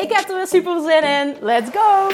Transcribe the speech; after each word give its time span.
Ik 0.00 0.12
heb 0.12 0.28
er 0.28 0.36
weer 0.36 0.46
super 0.46 0.80
zin 0.80 1.02
in. 1.02 1.36
Let's 1.40 1.70
go! 1.70 2.08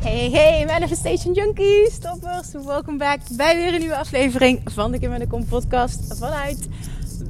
Hey, 0.00 0.30
hey, 0.30 0.64
Manifestation 0.66 1.32
Junkies, 1.34 1.98
toppers. 1.98 2.52
Welkom 2.52 2.98
back 2.98 3.20
bij 3.36 3.56
weer 3.56 3.74
een 3.74 3.80
nieuwe 3.80 3.96
aflevering 3.96 4.60
van 4.64 4.92
de 4.92 4.98
Kim 4.98 5.12
en 5.12 5.20
de 5.20 5.26
Kom 5.26 5.46
podcast 5.46 6.18
vanuit 6.18 6.68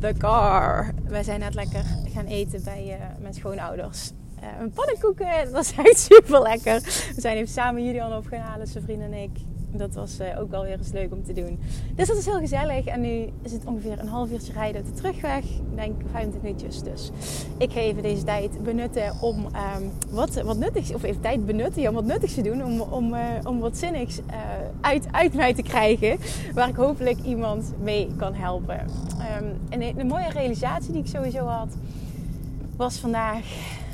The 0.00 0.14
Car. 0.18 0.94
Wij 1.08 1.22
zijn 1.22 1.40
net 1.40 1.54
lekker 1.54 1.84
gaan 2.14 2.26
eten 2.26 2.64
bij 2.64 2.84
uh, 2.86 3.22
mijn 3.22 3.34
schoonouders. 3.34 4.10
Uh, 4.42 4.48
een 4.60 4.70
pannenkoeken, 4.70 5.26
dat 5.44 5.50
was 5.50 5.72
echt 5.76 5.98
super 5.98 6.42
lekker. 6.42 6.80
We 7.14 7.20
zijn 7.20 7.36
even 7.36 7.52
samen 7.52 7.84
Julian 7.84 8.16
op 8.16 8.26
gaan 8.26 8.40
halen, 8.40 8.66
zijn 8.66 8.84
vriend 8.84 9.02
en 9.02 9.14
ik 9.14 9.30
dat 9.78 9.94
was 9.94 10.20
uh, 10.20 10.40
ook 10.40 10.50
wel 10.50 10.62
weer 10.62 10.78
eens 10.78 10.92
leuk 10.92 11.12
om 11.12 11.24
te 11.24 11.32
doen. 11.32 11.58
Dus 11.94 12.08
dat 12.08 12.16
is 12.16 12.26
heel 12.26 12.38
gezellig. 12.38 12.84
En 12.84 13.00
nu 13.00 13.28
is 13.42 13.52
het 13.52 13.64
ongeveer 13.64 13.98
een 13.98 14.08
half 14.08 14.30
uurtje 14.30 14.52
rijden 14.52 14.80
op 14.80 14.86
de 14.86 14.92
terugweg. 14.92 15.44
Ik 15.44 15.76
denk 15.76 16.00
25 16.10 16.42
minuutjes. 16.42 16.82
Dus 16.82 17.10
ik 17.58 17.72
ga 17.72 17.80
even 17.80 18.02
deze 18.02 18.24
tijd 18.24 18.62
benutten 18.62 19.12
om 19.20 19.36
um, 19.44 19.90
wat, 20.10 20.42
wat 20.42 20.56
nuttigs... 20.56 20.94
Of 20.94 21.02
even 21.02 21.20
tijd 21.20 21.46
benutten 21.46 21.88
om 21.88 21.94
wat 21.94 22.04
nuttigs 22.04 22.34
te 22.34 22.42
doen. 22.42 22.64
Om, 22.64 22.80
om, 22.80 23.14
uh, 23.14 23.20
om 23.44 23.60
wat 23.60 23.76
zinnigs 23.76 24.20
uit, 24.80 25.06
uit 25.10 25.34
mij 25.34 25.54
te 25.54 25.62
krijgen. 25.62 26.18
Waar 26.54 26.68
ik 26.68 26.76
hopelijk 26.76 27.18
iemand 27.22 27.72
mee 27.80 28.10
kan 28.16 28.34
helpen. 28.34 28.80
Um, 28.80 29.58
en 29.68 29.98
een 29.98 30.06
mooie 30.06 30.30
realisatie 30.30 30.92
die 30.92 31.02
ik 31.02 31.08
sowieso 31.08 31.46
had... 31.46 31.76
was 32.76 32.98
vandaag 32.98 33.44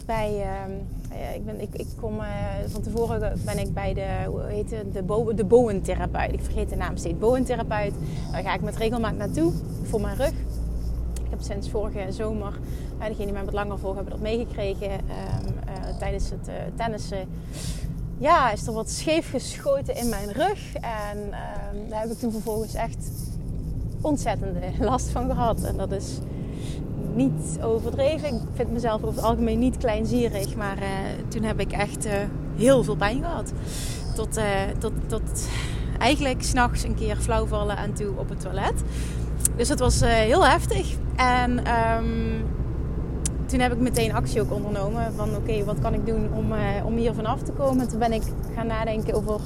bij... 0.08 0.46
Um, 0.66 0.86
uh, 1.12 1.34
ik, 1.34 1.44
ben, 1.44 1.60
ik, 1.60 1.74
ik 1.74 1.86
kom 2.00 2.20
uh, 2.20 2.26
van 2.66 2.82
tevoren 2.82 3.38
ben 3.44 3.58
ik 3.58 3.74
bij 3.74 3.94
de, 3.94 4.06
hoe 4.26 4.42
heet 4.42 4.70
het, 4.70 4.92
de, 4.92 5.34
de 5.34 5.44
bowentherapeut. 5.44 6.32
Ik 6.32 6.40
vergeet 6.42 6.68
de 6.68 6.76
naam 6.76 6.96
steeds. 6.96 7.18
Bowentherapeut. 7.18 7.92
Daar 8.32 8.42
ga 8.42 8.54
ik 8.54 8.60
met 8.60 8.76
regelmaat 8.76 9.16
naartoe 9.16 9.52
voor 9.82 10.00
mijn 10.00 10.16
rug. 10.16 10.32
Ik 11.24 11.30
heb 11.30 11.40
sinds 11.40 11.70
vorige 11.70 12.12
zomer, 12.12 12.58
uh, 12.98 13.06
degene 13.06 13.24
die 13.24 13.32
mij 13.32 13.44
wat 13.44 13.54
langer 13.54 13.78
volgen 13.78 13.96
hebben 13.96 14.14
dat 14.14 14.22
meegekregen. 14.22 14.90
Um, 14.92 15.98
tijdens 15.98 16.30
het 16.30 16.50
tennissen 16.76 17.28
ja, 18.18 18.52
is 18.52 18.66
er 18.66 18.72
wat 18.72 18.90
scheef 18.90 19.30
geschoten 19.30 19.96
in 19.96 20.08
mijn 20.08 20.32
rug. 20.32 20.74
En 20.74 21.18
um, 21.18 21.88
daar 21.88 22.00
heb 22.00 22.10
ik 22.10 22.18
toen 22.18 22.32
vervolgens 22.32 22.74
echt 22.74 23.10
ontzettende 24.00 24.60
last 24.90 25.08
van 25.08 25.26
gehad. 25.26 25.62
En 25.62 25.76
dat 25.76 25.92
is 25.92 26.18
niet 27.18 27.58
overdreven. 27.62 28.28
Ik 28.28 28.40
vind 28.54 28.72
mezelf 28.72 29.02
over 29.02 29.16
het 29.16 29.24
algemeen 29.24 29.58
niet 29.58 29.76
kleinzierig. 29.76 30.56
Maar 30.56 30.78
uh, 30.78 30.88
toen 31.28 31.42
heb 31.42 31.60
ik 31.60 31.72
echt 31.72 32.06
uh, 32.06 32.12
heel 32.56 32.84
veel 32.84 32.96
pijn 32.96 33.22
gehad. 33.22 33.52
Tot, 34.14 34.38
uh, 34.38 34.44
tot, 34.78 34.92
tot 35.06 35.48
eigenlijk 35.98 36.42
s'nachts 36.42 36.84
een 36.84 36.94
keer 36.94 37.16
flauw 37.16 37.46
vallen 37.46 37.76
en 37.76 37.94
toe 37.94 38.10
op 38.16 38.28
het 38.28 38.40
toilet. 38.40 38.82
Dus 39.56 39.68
dat 39.68 39.78
was 39.78 40.00
heel 40.00 40.46
heftig. 40.46 40.94
En 41.16 41.50
um, 41.58 42.44
toen 43.46 43.60
heb 43.60 43.72
ik 43.72 43.78
meteen 43.78 44.14
actie 44.14 44.40
ook 44.40 44.52
ondernomen. 44.52 45.12
Van 45.16 45.36
oké, 45.36 45.64
wat 45.64 45.78
kan 45.80 45.94
ik 45.94 46.06
doen 46.06 46.28
om, 46.34 46.52
om 46.84 46.96
hier 46.96 47.14
vanaf 47.14 47.42
te 47.42 47.52
komen? 47.52 47.88
Toen 47.88 47.98
ben 47.98 48.12
ik 48.12 48.22
gaan 48.54 48.66
nadenken 48.66 49.14
over... 49.14 49.40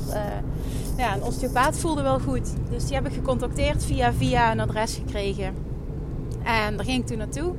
ja, 0.97 1.15
een 1.15 1.22
osteopaat 1.22 1.78
voelde 1.78 2.03
wel 2.03 2.21
goed. 2.21 2.53
Dus 2.71 2.84
die 2.84 2.94
heb 2.94 3.06
ik 3.06 3.12
gecontacteerd 3.12 3.84
via 3.84 4.12
via 4.12 4.53
een 4.53 4.60
adres 4.60 4.94
gekregen. 4.94 5.72
En 6.44 6.76
daar 6.76 6.84
ging 6.84 7.00
ik 7.00 7.06
toen 7.06 7.19
naartoe. 7.19 7.54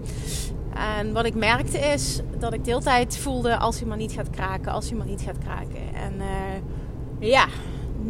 En 0.74 1.14
wat 1.14 1.26
ik 1.26 1.36
merkte 1.36 1.78
is 1.78 2.22
dat 2.40 2.54
ik 2.54 2.64
de 2.64 2.70
hele 2.70 2.84
tijd 2.84 3.18
voelde 3.18 3.58
als 3.58 3.80
hij 3.80 3.88
maar 3.88 3.98
niet 3.98 4.12
gaat 4.12 4.30
kraken, 4.30 4.72
als 4.72 4.90
hij 4.90 4.98
maar 4.98 5.08
niet 5.08 5.22
gaat 5.22 5.38
kraken. 5.38 5.96
En 5.96 6.14
uh, 6.18 7.30
ja, 7.30 7.48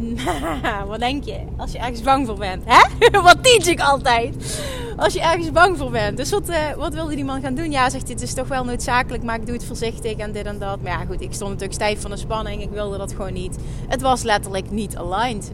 wat 0.86 0.98
denk 0.98 1.24
je? 1.24 1.40
Als 1.56 1.72
je 1.72 1.78
ergens 1.78 2.02
bang 2.02 2.26
voor 2.26 2.38
bent. 2.38 2.62
Hè? 2.66 3.20
wat 3.20 3.42
teach 3.42 3.66
ik 3.66 3.80
altijd? 3.80 4.62
Als 4.96 5.12
je 5.12 5.20
ergens 5.20 5.52
bang 5.52 5.78
voor 5.78 5.90
bent. 5.90 6.16
Dus 6.16 6.30
wat, 6.30 6.48
uh, 6.48 6.72
wat 6.76 6.94
wilde 6.94 7.14
die 7.14 7.24
man 7.24 7.40
gaan 7.40 7.54
doen? 7.54 7.70
Ja, 7.70 7.90
zegt 7.90 8.06
dit 8.06 8.22
is 8.22 8.34
toch 8.34 8.48
wel 8.48 8.64
noodzakelijk, 8.64 9.22
maar 9.22 9.36
ik 9.36 9.46
doe 9.46 9.54
het 9.54 9.64
voorzichtig 9.64 10.16
en 10.16 10.32
dit 10.32 10.46
en 10.46 10.58
dat. 10.58 10.82
Maar 10.82 10.92
ja, 10.92 11.04
goed, 11.04 11.20
ik 11.20 11.32
stond 11.32 11.50
natuurlijk 11.50 11.80
stijf 11.80 12.00
van 12.00 12.10
de 12.10 12.16
spanning. 12.16 12.62
Ik 12.62 12.70
wilde 12.70 12.98
dat 12.98 13.12
gewoon 13.12 13.32
niet. 13.32 13.56
Het 13.88 14.00
was 14.00 14.22
letterlijk 14.22 14.70
niet 14.70 14.96
aligned. 14.96 15.52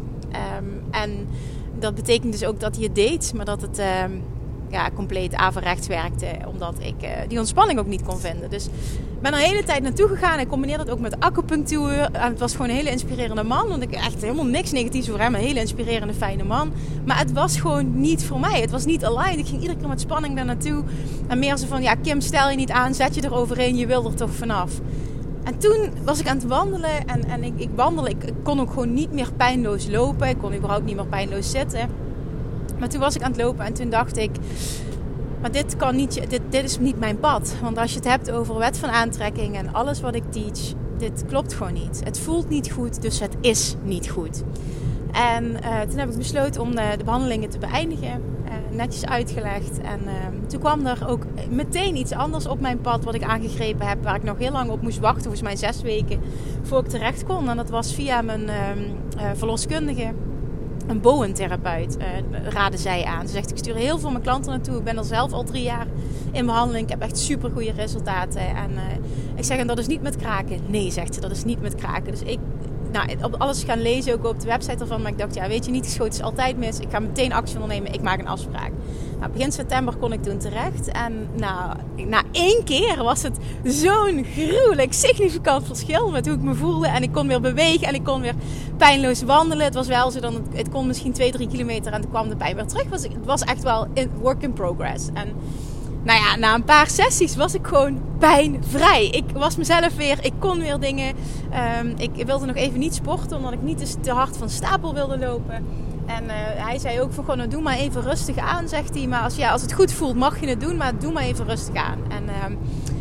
Um, 0.58 0.82
en 0.90 1.28
dat 1.78 1.94
betekent 1.94 2.32
dus 2.32 2.44
ook 2.44 2.60
dat 2.60 2.74
hij 2.74 2.84
het 2.84 2.94
deed, 2.94 3.32
maar 3.34 3.44
dat 3.44 3.60
het... 3.60 3.78
Um, 3.78 4.22
ja, 4.70 4.90
compleet 4.94 5.34
averechts 5.34 5.86
werkte. 5.86 6.26
Omdat 6.46 6.74
ik 6.78 6.94
uh, 7.02 7.08
die 7.28 7.38
ontspanning 7.38 7.78
ook 7.78 7.86
niet 7.86 8.02
kon 8.02 8.18
vinden. 8.18 8.50
Dus 8.50 8.64
ik 9.20 9.20
ben 9.20 9.32
er 9.32 9.38
de 9.38 9.46
hele 9.46 9.64
tijd 9.64 9.82
naartoe 9.82 10.08
gegaan. 10.08 10.38
Ik 10.38 10.48
combineerde 10.48 10.84
dat 10.84 10.94
ook 10.94 11.00
met 11.00 11.20
acupunctuur. 11.20 12.00
En 12.12 12.30
het 12.30 12.38
was 12.38 12.52
gewoon 12.52 12.68
een 12.68 12.76
hele 12.76 12.90
inspirerende 12.90 13.42
man. 13.42 13.68
Want 13.68 13.82
ik 13.82 13.92
echt 13.92 14.22
helemaal 14.22 14.44
niks 14.44 14.72
negatiefs 14.72 15.08
over 15.08 15.20
hem. 15.20 15.34
Een 15.34 15.40
hele 15.40 15.60
inspirerende, 15.60 16.14
fijne 16.14 16.44
man. 16.44 16.72
Maar 17.04 17.18
het 17.18 17.32
was 17.32 17.60
gewoon 17.60 18.00
niet 18.00 18.24
voor 18.24 18.40
mij. 18.40 18.60
Het 18.60 18.70
was 18.70 18.84
niet 18.84 19.04
aligned. 19.04 19.38
Ik 19.38 19.46
ging 19.46 19.60
iedere 19.60 19.78
keer 19.78 19.88
met 19.88 20.00
spanning 20.00 20.36
daar 20.36 20.44
naartoe. 20.44 20.82
En 21.26 21.38
meer 21.38 21.56
zo 21.56 21.66
van, 21.66 21.82
ja 21.82 21.94
Kim, 21.94 22.20
stel 22.20 22.50
je 22.50 22.56
niet 22.56 22.70
aan. 22.70 22.94
Zet 22.94 23.14
je 23.14 23.20
er 23.20 23.34
overheen. 23.34 23.76
Je 23.76 23.86
wil 23.86 24.04
er 24.04 24.14
toch 24.14 24.30
vanaf. 24.30 24.72
En 25.44 25.58
toen 25.58 25.90
was 26.04 26.20
ik 26.20 26.28
aan 26.28 26.36
het 26.36 26.46
wandelen. 26.46 27.06
En, 27.06 27.24
en 27.24 27.44
ik, 27.44 27.52
ik 27.56 27.70
wandelde. 27.74 28.10
Ik, 28.10 28.24
ik 28.24 28.34
kon 28.42 28.60
ook 28.60 28.70
gewoon 28.70 28.94
niet 28.94 29.12
meer 29.12 29.32
pijnloos 29.36 29.88
lopen. 29.88 30.28
Ik 30.28 30.38
kon 30.38 30.54
überhaupt 30.54 30.84
niet 30.84 30.96
meer 30.96 31.06
pijnloos 31.06 31.50
zitten. 31.50 32.09
Maar 32.80 32.88
toen 32.88 33.00
was 33.00 33.16
ik 33.16 33.22
aan 33.22 33.32
het 33.32 33.40
lopen 33.40 33.64
en 33.64 33.72
toen 33.72 33.90
dacht 33.90 34.16
ik, 34.16 34.30
maar 35.40 35.52
dit, 35.52 35.76
kan 35.76 35.96
niet, 35.96 36.30
dit, 36.30 36.40
dit 36.48 36.64
is 36.64 36.78
niet 36.78 36.98
mijn 36.98 37.18
pad. 37.18 37.54
Want 37.62 37.78
als 37.78 37.90
je 37.90 37.96
het 37.96 38.08
hebt 38.08 38.30
over 38.30 38.58
wet 38.58 38.78
van 38.78 38.88
aantrekking 38.88 39.56
en 39.56 39.72
alles 39.72 40.00
wat 40.00 40.14
ik 40.14 40.22
teach, 40.30 40.74
dit 40.98 41.24
klopt 41.26 41.54
gewoon 41.54 41.72
niet. 41.72 42.00
Het 42.04 42.18
voelt 42.18 42.48
niet 42.48 42.70
goed, 42.70 43.02
dus 43.02 43.20
het 43.20 43.36
is 43.40 43.74
niet 43.82 44.08
goed. 44.10 44.42
En 45.12 45.44
uh, 45.44 45.80
toen 45.80 45.98
heb 45.98 46.10
ik 46.10 46.16
besloten 46.16 46.62
om 46.62 46.74
de, 46.74 46.94
de 46.98 47.04
behandelingen 47.04 47.50
te 47.50 47.58
beëindigen. 47.58 48.22
Uh, 48.44 48.76
netjes 48.76 49.06
uitgelegd. 49.06 49.80
En 49.80 50.00
uh, 50.04 50.12
toen 50.48 50.60
kwam 50.60 50.86
er 50.86 51.08
ook 51.08 51.24
meteen 51.50 51.96
iets 51.96 52.12
anders 52.12 52.46
op 52.46 52.60
mijn 52.60 52.80
pad 52.80 53.04
wat 53.04 53.14
ik 53.14 53.22
aangegrepen 53.22 53.86
heb. 53.86 54.02
Waar 54.02 54.14
ik 54.14 54.22
nog 54.22 54.38
heel 54.38 54.52
lang 54.52 54.70
op 54.70 54.82
moest 54.82 54.98
wachten, 54.98 55.22
volgens 55.22 55.42
mij 55.42 55.56
zes 55.56 55.82
weken, 55.82 56.20
voor 56.62 56.78
ik 56.78 56.86
terecht 56.86 57.24
kon. 57.24 57.48
En 57.48 57.56
dat 57.56 57.70
was 57.70 57.94
via 57.94 58.22
mijn 58.22 58.48
ehm, 58.48 59.36
verloskundige 59.36 60.12
een 60.86 61.00
bowentherapeut, 61.00 61.96
uh, 61.98 62.04
raden 62.48 62.78
zij 62.78 63.04
aan. 63.04 63.26
Ze 63.26 63.32
zegt, 63.32 63.50
ik 63.50 63.58
stuur 63.58 63.74
heel 63.74 63.98
veel 63.98 64.10
mijn 64.10 64.22
klanten 64.22 64.50
naartoe. 64.50 64.76
Ik 64.76 64.84
ben 64.84 64.98
er 64.98 65.04
zelf 65.04 65.32
al 65.32 65.44
drie 65.44 65.62
jaar 65.62 65.86
in 66.32 66.46
behandeling. 66.46 66.84
Ik 66.84 66.90
heb 66.90 67.02
echt 67.02 67.18
super 67.18 67.50
goede 67.50 67.72
resultaten. 67.72 68.40
En 68.40 68.70
uh, 68.70 68.80
ik 69.34 69.44
zeg, 69.44 69.58
en 69.58 69.66
dat 69.66 69.78
is 69.78 69.86
niet 69.86 70.02
met 70.02 70.16
kraken. 70.16 70.60
Nee, 70.66 70.90
zegt 70.90 71.14
ze, 71.14 71.20
dat 71.20 71.30
is 71.30 71.44
niet 71.44 71.60
met 71.60 71.74
kraken. 71.74 72.10
Dus 72.10 72.22
ik 72.22 72.38
nou, 72.92 73.08
op 73.22 73.34
alles 73.38 73.64
gaan 73.64 73.82
lezen, 73.82 74.12
ook 74.12 74.26
op 74.26 74.40
de 74.40 74.46
website 74.46 74.76
ervan. 74.78 75.02
Maar 75.02 75.10
ik 75.10 75.18
dacht, 75.18 75.34
ja, 75.34 75.48
weet 75.48 75.64
je, 75.64 75.70
niet 75.70 75.84
geschoten 75.84 76.12
is 76.12 76.22
altijd 76.22 76.56
mis. 76.56 76.78
Ik 76.78 76.90
ga 76.90 76.98
meteen 76.98 77.32
actie 77.32 77.54
ondernemen. 77.54 77.92
Ik 77.92 78.02
maak 78.02 78.18
een 78.18 78.28
afspraak. 78.28 78.70
Nou, 79.18 79.32
begin 79.32 79.52
september 79.52 79.96
kon 79.96 80.12
ik 80.12 80.22
toen 80.22 80.38
terecht. 80.38 80.88
En 80.88 81.28
nou, 81.36 81.76
na 81.96 82.22
één 82.32 82.64
keer 82.64 83.02
was 83.02 83.22
het 83.22 83.38
zo'n 83.64 84.24
gruwelijk 84.24 84.92
significant 84.92 85.66
verschil 85.66 86.10
met 86.10 86.26
hoe 86.26 86.34
ik 86.34 86.42
me 86.42 86.54
voelde. 86.54 86.88
En 86.88 87.02
ik 87.02 87.12
kon 87.12 87.28
weer 87.28 87.40
bewegen 87.40 87.86
en 87.86 87.94
ik 87.94 88.04
kon 88.04 88.20
weer 88.20 88.34
pijnloos 88.76 89.22
wandelen. 89.22 89.64
Het 89.64 89.74
was 89.74 89.86
wel 89.86 90.10
zo 90.10 90.20
dan, 90.20 90.46
het 90.54 90.68
kon 90.68 90.86
misschien 90.86 91.12
2, 91.12 91.32
3 91.32 91.48
kilometer 91.48 91.92
en 91.92 92.00
toen 92.00 92.10
kwam 92.10 92.28
de 92.28 92.36
pijn 92.36 92.56
weer 92.56 92.66
terug. 92.66 92.90
Het 92.90 93.24
was 93.24 93.42
echt 93.42 93.62
wel 93.62 93.86
in 93.94 94.10
work 94.20 94.42
in 94.42 94.52
progress. 94.52 95.08
En 95.14 95.28
nou 96.02 96.18
ja, 96.18 96.36
na 96.36 96.54
een 96.54 96.64
paar 96.64 96.88
sessies 96.88 97.36
was 97.36 97.54
ik 97.54 97.66
gewoon 97.66 98.00
pijnvrij. 98.18 99.06
Ik 99.06 99.24
was 99.32 99.56
mezelf 99.56 99.96
weer, 99.96 100.18
ik 100.24 100.32
kon 100.38 100.58
weer 100.58 100.78
dingen. 100.78 101.14
Um, 101.80 101.94
ik 101.96 102.26
wilde 102.26 102.46
nog 102.46 102.56
even 102.56 102.78
niet 102.78 102.94
sporten, 102.94 103.36
omdat 103.36 103.52
ik 103.52 103.62
niet 103.62 104.02
te 104.02 104.10
hard 104.10 104.36
van 104.36 104.48
stapel 104.50 104.94
wilde 104.94 105.18
lopen. 105.18 105.66
En 106.06 106.24
uh, 106.24 106.32
hij 106.64 106.78
zei 106.78 107.00
ook 107.00 107.12
van 107.12 107.24
gewoon, 107.24 107.38
nou, 107.38 107.50
doe 107.50 107.62
maar 107.62 107.76
even 107.76 108.02
rustig 108.02 108.36
aan, 108.36 108.68
zegt 108.68 108.94
hij. 108.94 109.06
Maar 109.06 109.22
als, 109.22 109.36
ja, 109.36 109.50
als 109.50 109.62
het 109.62 109.72
goed 109.72 109.92
voelt, 109.92 110.16
mag 110.16 110.40
je 110.40 110.46
het 110.46 110.60
doen, 110.60 110.76
maar 110.76 110.98
doe 110.98 111.12
maar 111.12 111.22
even 111.22 111.46
rustig 111.46 111.74
aan. 111.74 111.98
En 112.08 112.22
um, 112.44 112.58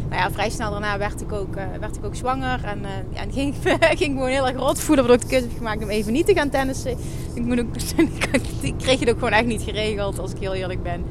nou 0.10 0.22
ja, 0.22 0.32
vrij 0.32 0.50
snel 0.50 0.72
daarna 0.72 0.98
werd 0.98 1.22
ik 1.22 1.32
ook, 1.32 1.56
uh, 1.56 1.64
werd 1.80 1.96
ik 1.96 2.06
ook 2.06 2.16
zwanger. 2.16 2.64
En, 2.64 2.80
uh, 2.80 2.90
ja, 3.14 3.22
ging, 3.32 3.56
ging 4.02 4.14
gewoon 4.14 4.30
heel 4.30 4.48
erg 4.48 4.58
rot 4.58 4.80
voelen, 4.80 5.08
waardoor 5.08 5.24
ik 5.24 5.30
de 5.30 5.36
keuze 5.36 5.48
heb 5.48 5.58
gemaakt 5.58 5.84
om 5.84 5.90
even 5.90 6.14
niet 6.14 6.26
te 6.26 6.34
gaan 6.34 6.50
tennissen. 6.50 6.98
Ik, 7.34 7.46
moet 7.46 7.60
ook, 7.60 7.76
ik 8.62 8.74
kreeg 8.78 9.00
het 9.00 9.10
ook 9.10 9.18
gewoon 9.18 9.34
echt 9.34 9.46
niet 9.46 9.62
geregeld, 9.62 10.20
als 10.20 10.32
ik 10.32 10.40
heel 10.40 10.54
eerlijk 10.54 10.84
ben 10.84 11.06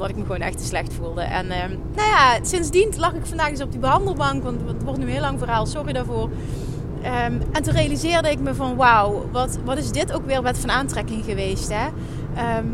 omdat 0.00 0.16
ik 0.16 0.22
me 0.22 0.32
gewoon 0.32 0.46
echt 0.46 0.58
te 0.58 0.64
slecht 0.64 0.92
voelde. 0.92 1.20
En 1.20 1.46
uh, 1.46 1.56
nou 1.94 2.08
ja, 2.08 2.38
sindsdien 2.42 2.92
lag 2.96 3.12
ik 3.12 3.26
vandaag 3.26 3.48
eens 3.48 3.62
op 3.62 3.70
die 3.70 3.80
behandelbank. 3.80 4.42
Want 4.42 4.60
het 4.66 4.82
wordt 4.82 4.98
nu 4.98 5.04
een 5.04 5.10
heel 5.10 5.20
lang 5.20 5.38
verhaal, 5.38 5.66
sorry 5.66 5.92
daarvoor. 5.92 6.30
Ehm, 7.02 7.34
en 7.52 7.62
toen 7.62 7.74
realiseerde 7.74 8.30
ik 8.30 8.40
me 8.40 8.54
van 8.54 8.76
wauw, 8.76 9.28
wat, 9.32 9.58
wat 9.64 9.78
is 9.78 9.90
dit 9.90 10.12
ook 10.12 10.26
weer 10.26 10.42
wet 10.42 10.58
van 10.58 10.70
aantrekking 10.70 11.24
geweest 11.24 11.72
hè? 11.72 11.88
Ehm, 12.34 12.66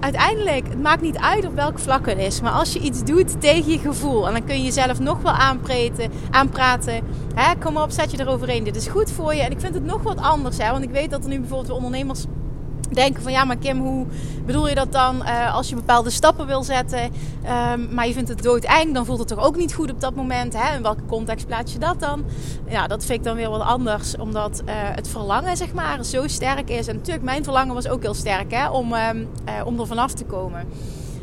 uiteindelijk, 0.00 0.68
het 0.68 0.82
maakt 0.82 1.02
niet 1.02 1.18
uit 1.18 1.46
op 1.46 1.54
welk 1.54 1.78
vlak 1.78 2.06
het 2.06 2.18
is. 2.18 2.40
Maar 2.40 2.52
als 2.52 2.72
je 2.72 2.78
iets 2.78 3.04
doet 3.04 3.40
tegen 3.40 3.72
je 3.72 3.78
gevoel. 3.78 4.26
En 4.26 4.32
dan 4.32 4.44
kun 4.44 4.56
je 4.56 4.64
jezelf 4.64 5.00
nog 5.00 5.22
wel 5.22 5.32
aanpraten. 5.32 6.10
aanpraten 6.30 7.00
hè, 7.34 7.56
kom 7.58 7.76
op, 7.76 7.90
zet 7.90 8.10
je 8.10 8.20
eroverheen. 8.20 8.64
Dit 8.64 8.76
is 8.76 8.86
goed 8.86 9.10
voor 9.10 9.34
je. 9.34 9.42
En 9.42 9.50
ik 9.50 9.60
vind 9.60 9.74
het 9.74 9.84
nog 9.84 10.02
wat 10.02 10.18
anders. 10.18 10.58
Hè, 10.58 10.70
want 10.70 10.84
ik 10.84 10.90
weet 10.90 11.10
dat 11.10 11.22
er 11.22 11.28
nu 11.28 11.38
bijvoorbeeld 11.40 11.76
ondernemers 11.76 12.24
denken 12.94 13.22
van 13.22 13.32
ja, 13.32 13.44
maar 13.44 13.56
Kim, 13.56 13.80
hoe 13.80 14.06
bedoel 14.46 14.68
je 14.68 14.74
dat 14.74 14.92
dan 14.92 15.16
uh, 15.16 15.54
als 15.54 15.68
je 15.68 15.74
bepaalde 15.74 16.10
stappen 16.10 16.46
wil 16.46 16.62
zetten, 16.62 17.02
um, 17.02 17.94
maar 17.94 18.06
je 18.06 18.12
vindt 18.12 18.28
het 18.28 18.42
doodeng, 18.42 18.94
dan 18.94 19.06
voelt 19.06 19.18
het 19.18 19.28
toch 19.28 19.44
ook 19.44 19.56
niet 19.56 19.74
goed 19.74 19.90
op 19.90 20.00
dat 20.00 20.14
moment. 20.14 20.52
Hè? 20.56 20.76
In 20.76 20.82
welke 20.82 21.06
context 21.06 21.46
plaats 21.46 21.72
je 21.72 21.78
dat 21.78 22.00
dan? 22.00 22.24
Ja, 22.68 22.86
dat 22.86 23.04
vind 23.04 23.18
ik 23.18 23.24
dan 23.24 23.36
weer 23.36 23.50
wat 23.50 23.60
anders, 23.60 24.16
omdat 24.16 24.62
uh, 24.66 24.72
het 24.74 25.08
verlangen 25.08 25.56
zeg 25.56 25.72
maar 25.72 26.04
zo 26.04 26.28
sterk 26.28 26.70
is. 26.70 26.86
En 26.86 26.96
natuurlijk, 26.96 27.24
mijn 27.24 27.44
verlangen 27.44 27.74
was 27.74 27.88
ook 27.88 28.02
heel 28.02 28.14
sterk 28.14 28.52
hè, 28.52 28.68
om, 28.68 28.92
um, 28.92 29.28
uh, 29.48 29.66
om 29.66 29.80
er 29.80 29.86
vanaf 29.86 30.12
te 30.12 30.24
komen. 30.24 30.66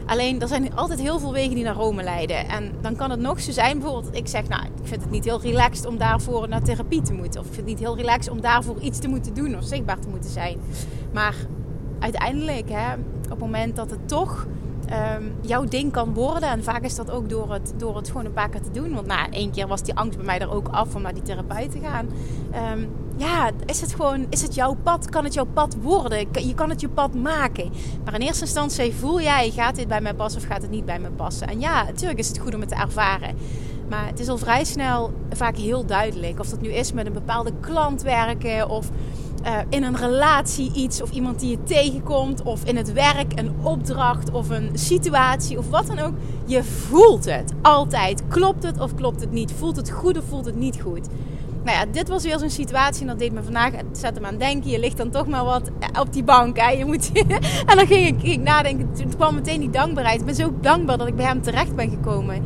Alleen, 0.06 0.42
er 0.42 0.48
zijn 0.48 0.76
altijd 0.76 1.00
heel 1.00 1.20
veel 1.20 1.32
wegen 1.32 1.56
die 1.56 1.64
naar 1.64 1.76
Rome 1.76 2.04
leiden. 2.04 2.50
En 2.50 2.72
dan 2.82 2.96
kan 2.96 3.10
het 3.10 3.20
nog 3.20 3.42
zo 3.42 3.52
zijn, 3.52 3.80
bijvoorbeeld, 3.80 4.16
ik 4.16 4.28
zeg, 4.28 4.48
nou, 4.48 4.64
ik 4.64 4.88
vind 4.88 5.02
het 5.02 5.12
niet 5.12 5.24
heel 5.24 5.42
relaxed 5.42 5.86
om 5.86 5.98
daarvoor 5.98 6.48
naar 6.48 6.64
therapie 6.64 7.02
te 7.02 7.14
moeten. 7.14 7.40
Of 7.40 7.48
ik 7.48 7.54
vind 7.54 7.68
het 7.70 7.80
niet 7.80 7.88
heel 7.88 7.96
relaxed 7.98 8.32
om 8.32 8.42
daarvoor 8.42 8.80
iets 8.80 9.00
te 9.00 9.08
moeten 9.08 9.34
doen 9.34 9.58
of 9.58 9.64
zichtbaar 9.64 10.00
te 10.00 10.08
moeten 10.08 10.30
zijn. 10.30 10.58
Maar 11.14 11.36
uiteindelijk, 12.00 12.70
hè, 12.70 12.94
op 13.24 13.30
het 13.30 13.40
moment 13.40 13.76
dat 13.76 13.90
het 13.90 14.08
toch 14.08 14.48
um, 15.18 15.36
jouw 15.42 15.64
ding 15.64 15.92
kan 15.92 16.14
worden. 16.14 16.50
En 16.50 16.64
vaak 16.64 16.84
is 16.84 16.96
dat 16.96 17.12
ook 17.12 17.30
door 17.30 17.54
het, 17.54 17.74
door 17.78 17.96
het 17.96 18.08
gewoon 18.08 18.26
een 18.26 18.34
paar 18.34 18.50
keer 18.50 18.62
te 18.62 18.72
doen. 18.72 18.94
Want 18.94 19.08
na 19.08 19.30
één 19.30 19.52
keer 19.52 19.68
was 19.68 19.84
die 19.84 19.96
angst 19.96 20.18
bij 20.18 20.26
mij 20.26 20.40
er 20.40 20.52
ook 20.52 20.68
af 20.68 20.96
om 20.96 21.02
naar 21.02 21.14
die 21.14 21.24
therapeut 21.24 21.72
te 21.72 21.80
gaan. 21.80 22.10
Um, 22.74 22.90
ja, 23.18 23.52
is 23.66 23.82
het 23.82 23.96
gewoon, 23.96 24.26
is 24.30 24.42
het 24.42 24.56
jouw 24.56 24.76
pad? 24.84 25.10
Kan 25.10 25.24
het 25.24 25.34
jouw 25.34 25.48
pad 25.54 25.76
worden? 25.82 26.28
Je 26.32 26.54
kan 26.56 26.70
het 26.70 26.82
je 26.82 26.90
pad 26.90 27.14
maken. 27.14 27.72
Maar 28.04 28.14
in 28.14 28.22
eerste 28.22 28.44
instantie 28.44 28.94
voel 28.94 29.22
jij, 29.22 29.52
gaat 29.52 29.76
dit 29.76 29.88
bij 29.88 30.02
mij 30.02 30.14
passen 30.14 30.42
of 30.42 30.48
gaat 30.48 30.62
het 30.62 30.72
niet 30.72 30.86
bij 30.86 31.00
me 31.00 31.10
passen? 31.10 31.48
En 31.48 31.60
ja, 31.60 31.84
natuurlijk 31.84 32.20
is 32.20 32.28
het 32.28 32.40
goed 32.40 32.56
om 32.56 32.60
het 32.60 32.70
te 32.70 32.76
ervaren. 32.76 33.36
Maar 33.90 34.08
het 34.08 34.20
is 34.20 34.28
al 34.28 34.38
vrij 34.38 34.64
snel 34.64 35.14
vaak 35.30 35.58
heel 35.58 35.86
duidelijk. 35.86 36.40
Of 36.40 36.50
dat 36.50 36.62
nu 36.62 36.70
is 36.70 36.94
met 36.94 37.06
een 37.06 37.14
bepaalde 37.14 37.54
klant 37.60 38.02
werken 38.02 38.70
of 38.70 38.90
uh, 39.46 39.58
in 39.70 39.84
een 39.84 39.98
relatie 39.98 40.72
iets 40.74 41.02
of 41.02 41.12
iemand 41.12 41.40
die 41.40 41.50
je 41.50 41.64
tegenkomt 41.64 42.42
of 42.42 42.64
in 42.64 42.78
het 42.78 42.94
werk 42.94 43.40
een 43.40 43.56
opdracht 43.62 44.32
of 44.32 44.50
een 44.50 44.70
situatie 44.74 45.58
of 45.58 45.70
wat 45.70 45.88
dan 45.88 46.00
ook. 46.00 46.14
Je 46.46 46.64
voelt 46.64 47.26
het 47.26 47.54
altijd. 47.62 48.24
Klopt 48.28 48.64
het 48.64 48.80
of 48.80 48.96
klopt 48.96 49.22
het 49.22 49.32
niet? 49.32 49.52
Voelt 49.52 49.76
het 49.76 49.90
goed 49.90 50.18
of 50.18 50.24
voelt 50.30 50.46
het 50.46 50.56
niet 50.56 50.82
goed? 50.82 51.08
Nou 51.64 51.78
ja, 51.78 51.86
dit 51.92 52.08
was 52.08 52.24
weer 52.24 52.40
zo'n 52.40 52.50
situatie 52.50 53.02
en 53.02 53.08
dat 53.08 53.20
deed 53.20 53.32
me 53.32 53.44
vandaag, 53.44 53.72
het 53.72 53.98
zette 53.98 54.20
me 54.20 54.28
aan 54.28 54.38
denken. 54.38 54.70
Je 54.70 54.80
ligt 54.80 54.98
dan 54.98 55.10
toch 55.10 55.28
maar 55.28 55.44
wat 55.44 55.70
op 56.00 56.14
die 56.14 56.24
bank. 56.24 56.58
Hè? 56.58 56.70
Je 56.70 56.86
moet, 56.86 57.12
en 57.70 57.76
dan 57.76 57.88
ging 57.88 58.08
ik, 58.08 58.20
ging 58.20 58.34
ik 58.34 58.42
nadenken, 58.42 58.94
toen 58.94 59.16
kwam 59.16 59.36
meteen 59.36 59.60
die 59.60 59.70
dankbaarheid. 59.70 60.20
Ik 60.20 60.26
ben 60.26 60.36
zo 60.36 60.54
dankbaar 60.62 60.98
dat 60.98 61.08
ik 61.08 61.16
bij 61.16 61.26
hem 61.26 61.42
terecht 61.42 61.76
ben 61.76 61.90
gekomen. 61.90 62.44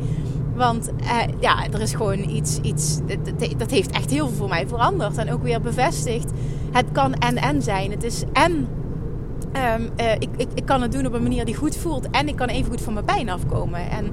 Want 0.54 0.90
uh, 1.00 1.20
ja, 1.40 1.66
er 1.72 1.80
is 1.80 1.94
gewoon 1.94 2.28
iets, 2.28 2.58
iets 2.58 2.98
dat, 3.06 3.58
dat, 3.58 3.70
heeft 3.70 3.90
echt 3.90 4.10
heel 4.10 4.26
veel 4.26 4.36
voor 4.36 4.48
mij 4.48 4.66
veranderd. 4.66 5.16
En 5.16 5.32
ook 5.32 5.42
weer 5.42 5.60
bevestigd. 5.60 6.30
Het 6.72 6.86
kan 6.92 7.14
en 7.14 7.36
en 7.36 7.62
zijn. 7.62 7.90
Het 7.90 8.04
is 8.04 8.22
en 8.32 8.52
um, 8.52 9.90
uh, 10.00 10.12
ik, 10.12 10.28
ik, 10.36 10.48
ik 10.54 10.66
kan 10.66 10.82
het 10.82 10.92
doen 10.92 11.06
op 11.06 11.12
een 11.12 11.22
manier 11.22 11.44
die 11.44 11.54
goed 11.54 11.76
voelt. 11.76 12.10
En 12.10 12.28
ik 12.28 12.36
kan 12.36 12.48
even 12.48 12.70
goed 12.70 12.80
van 12.80 12.92
mijn 12.92 13.04
pijn 13.04 13.30
afkomen. 13.30 13.90
En 13.90 14.12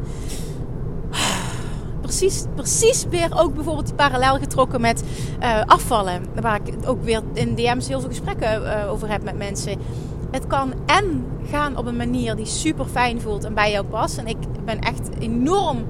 precies, 2.01 2.45
precies 2.55 3.05
weer 3.09 3.29
ook 3.39 3.55
bijvoorbeeld 3.55 3.85
die 3.85 3.95
parallel 3.95 4.37
getrokken 4.37 4.81
met 4.81 5.03
uh, 5.41 5.61
afvallen. 5.65 6.25
Waar 6.41 6.59
ik 6.63 6.73
ook 6.85 7.03
weer 7.03 7.21
in 7.33 7.55
DM's 7.55 7.87
heel 7.87 7.99
veel 7.99 8.09
gesprekken 8.09 8.87
over 8.89 9.09
heb 9.09 9.23
met 9.23 9.37
mensen. 9.37 9.79
Het 10.31 10.47
kan 10.47 10.73
en 10.85 11.25
gaan 11.49 11.77
op 11.77 11.85
een 11.85 11.95
manier 11.95 12.35
die 12.35 12.45
super 12.45 12.85
fijn 12.85 13.21
voelt 13.21 13.43
en 13.43 13.53
bij 13.53 13.71
jou 13.71 13.85
past. 13.85 14.17
En 14.17 14.27
ik 14.27 14.37
ben 14.65 14.79
echt 14.79 15.09
enorm 15.19 15.85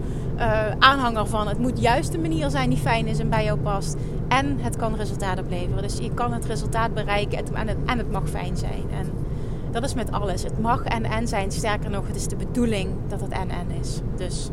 aanhanger 0.79 1.27
van. 1.27 1.47
Het 1.47 1.57
moet 1.57 1.81
juist 1.81 2.13
een 2.13 2.21
manier 2.21 2.49
zijn 2.49 2.69
die 2.69 2.79
fijn 2.79 3.07
is 3.07 3.19
en 3.19 3.29
bij 3.29 3.43
jou 3.43 3.59
past. 3.59 3.95
En 4.27 4.59
het 4.59 4.75
kan 4.75 4.95
resultaat 4.95 5.39
opleveren. 5.39 5.81
Dus 5.81 5.97
je 5.97 6.13
kan 6.13 6.33
het 6.33 6.45
resultaat 6.45 6.93
bereiken 6.93 7.37
en 7.53 7.67
het, 7.67 7.77
het 7.85 8.11
mag 8.11 8.29
fijn 8.29 8.57
zijn. 8.57 8.83
En 8.91 9.11
dat 9.71 9.83
is 9.83 9.93
met 9.93 10.11
alles. 10.11 10.43
Het 10.43 10.59
mag 10.59 10.83
en 10.83 11.03
en 11.03 11.27
zijn. 11.27 11.51
Sterker 11.51 11.89
nog, 11.89 12.07
het 12.07 12.15
is 12.15 12.27
de 12.27 12.35
bedoeling 12.35 12.89
dat 13.07 13.21
het 13.21 13.31
en 13.31 13.49
en 13.49 13.71
is. 13.79 13.99
Dus 14.15 14.49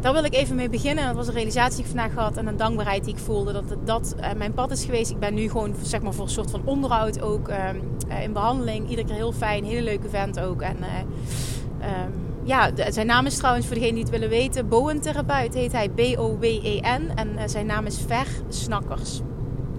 daar 0.00 0.12
wil 0.12 0.24
ik 0.24 0.34
even 0.34 0.56
mee 0.56 0.68
beginnen. 0.68 1.06
Dat 1.06 1.14
was 1.14 1.26
een 1.26 1.34
realisatie 1.34 1.76
die 1.76 1.84
ik 1.84 1.90
vandaag 1.90 2.24
had 2.24 2.36
en 2.36 2.46
een 2.46 2.56
dankbaarheid 2.56 3.04
die 3.04 3.14
ik 3.14 3.20
voelde. 3.20 3.52
Dat 3.52 3.76
dat 3.84 4.14
uh, 4.20 4.32
mijn 4.36 4.52
pad 4.52 4.70
is 4.70 4.84
geweest. 4.84 5.10
Ik 5.10 5.18
ben 5.18 5.34
nu 5.34 5.48
gewoon 5.48 5.74
zeg 5.82 6.02
maar, 6.02 6.12
voor 6.12 6.24
een 6.24 6.30
soort 6.30 6.50
van 6.50 6.62
onderhoud 6.64 7.22
ook 7.22 7.48
uh, 7.48 8.22
in 8.22 8.32
behandeling. 8.32 8.88
Iedere 8.88 9.06
keer 9.06 9.16
heel 9.16 9.32
fijn. 9.32 9.64
Hele 9.64 9.82
leuke 9.82 10.08
vent 10.08 10.40
ook. 10.40 10.62
En 10.62 10.76
um, 10.76 12.31
ja, 12.44 12.70
zijn 12.88 13.06
naam 13.06 13.26
is 13.26 13.36
trouwens 13.36 13.66
voor 13.66 13.74
degenen 13.74 13.94
die 13.94 14.04
het 14.04 14.12
willen 14.12 14.28
weten. 14.28 14.68
Bowen-therapeut 14.68 15.54
heet 15.54 15.72
hij 15.72 15.88
B-O-W-E-N. 15.88 17.10
En 17.14 17.28
uh, 17.34 17.42
zijn 17.46 17.66
naam 17.66 17.86
is 17.86 17.98
Ver 18.06 18.26
Snakkers. 18.48 19.20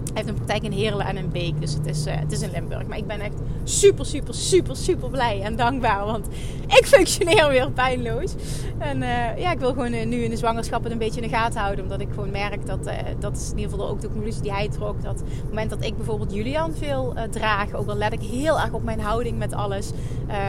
Hij 0.04 0.22
heeft 0.22 0.28
een 0.28 0.44
praktijk 0.44 0.62
in 0.62 0.78
Heerlen 0.78 1.06
en 1.06 1.16
in 1.16 1.30
Beek. 1.30 1.60
Dus 1.60 1.74
het 1.74 1.86
is, 1.86 2.06
uh, 2.06 2.14
het 2.16 2.32
is 2.32 2.42
in 2.42 2.50
Limburg. 2.50 2.86
Maar 2.86 2.98
ik 2.98 3.06
ben 3.06 3.20
echt 3.20 3.34
super, 3.64 4.06
super, 4.06 4.34
super, 4.34 4.76
super 4.76 5.10
blij 5.10 5.40
en 5.40 5.56
dankbaar. 5.56 6.04
Want 6.04 6.26
ik 6.66 6.86
functioneer 6.86 7.48
weer 7.48 7.70
pijnloos. 7.70 8.34
En 8.78 9.02
uh, 9.02 9.38
ja, 9.38 9.52
ik 9.52 9.58
wil 9.58 9.72
gewoon 9.72 10.08
nu 10.08 10.22
in 10.22 10.30
de 10.30 10.36
zwangerschap 10.36 10.82
het 10.82 10.92
een 10.92 10.98
beetje 10.98 11.20
in 11.20 11.28
de 11.28 11.36
gaten 11.36 11.60
houden. 11.60 11.84
Omdat 11.84 12.00
ik 12.00 12.08
gewoon 12.10 12.30
merk 12.30 12.66
dat, 12.66 12.90
dat 13.18 13.36
is 13.36 13.50
in 13.50 13.58
ieder 13.58 13.72
geval 13.72 13.88
ook 13.88 14.00
de 14.00 14.10
conclusie 14.10 14.42
die 14.42 14.52
hij 14.52 14.68
trok. 14.68 15.02
Dat 15.02 15.20
op 15.20 15.28
het 15.28 15.48
moment 15.48 15.70
dat 15.70 15.84
ik 15.84 15.96
bijvoorbeeld 15.96 16.34
Julian 16.34 16.74
veel 16.74 17.14
draag. 17.30 17.74
Ook 17.74 17.88
al 17.88 17.96
let 17.96 18.12
ik 18.12 18.22
heel 18.22 18.60
erg 18.60 18.72
op 18.72 18.84
mijn 18.84 19.00
houding 19.00 19.38
met 19.38 19.54
alles. 19.54 19.90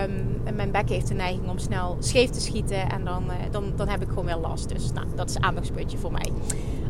Um, 0.04 0.35
en 0.45 0.56
mijn 0.56 0.71
bek 0.71 0.89
heeft 0.89 1.07
de 1.07 1.13
neiging 1.13 1.50
om 1.50 1.57
snel 1.57 1.97
scheef 2.00 2.30
te 2.30 2.42
schieten. 2.42 2.89
En 2.89 3.06
dan, 3.06 3.24
dan, 3.51 3.74
dan 3.75 3.88
heb 3.88 4.01
ik 4.01 4.07
gewoon 4.07 4.25
weer 4.25 4.38
last. 4.38 4.69
Dus 4.69 4.92
nou, 4.92 5.07
dat 5.15 5.30
is 5.30 5.39
aandachtspuntje 5.39 5.97
voor 5.97 6.12
mij. 6.12 6.31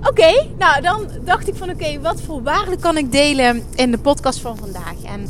Oké, 0.01 0.47
nou 0.57 0.81
dan 0.81 1.07
dacht 1.23 1.47
ik 1.47 1.55
van 1.55 1.69
oké, 1.69 1.99
wat 2.01 2.21
voor 2.21 2.43
waarde 2.43 2.77
kan 2.77 2.97
ik 2.97 3.11
delen 3.11 3.63
in 3.75 3.91
de 3.91 3.97
podcast 3.97 4.41
van 4.41 4.57
vandaag? 4.57 5.03
En 5.03 5.29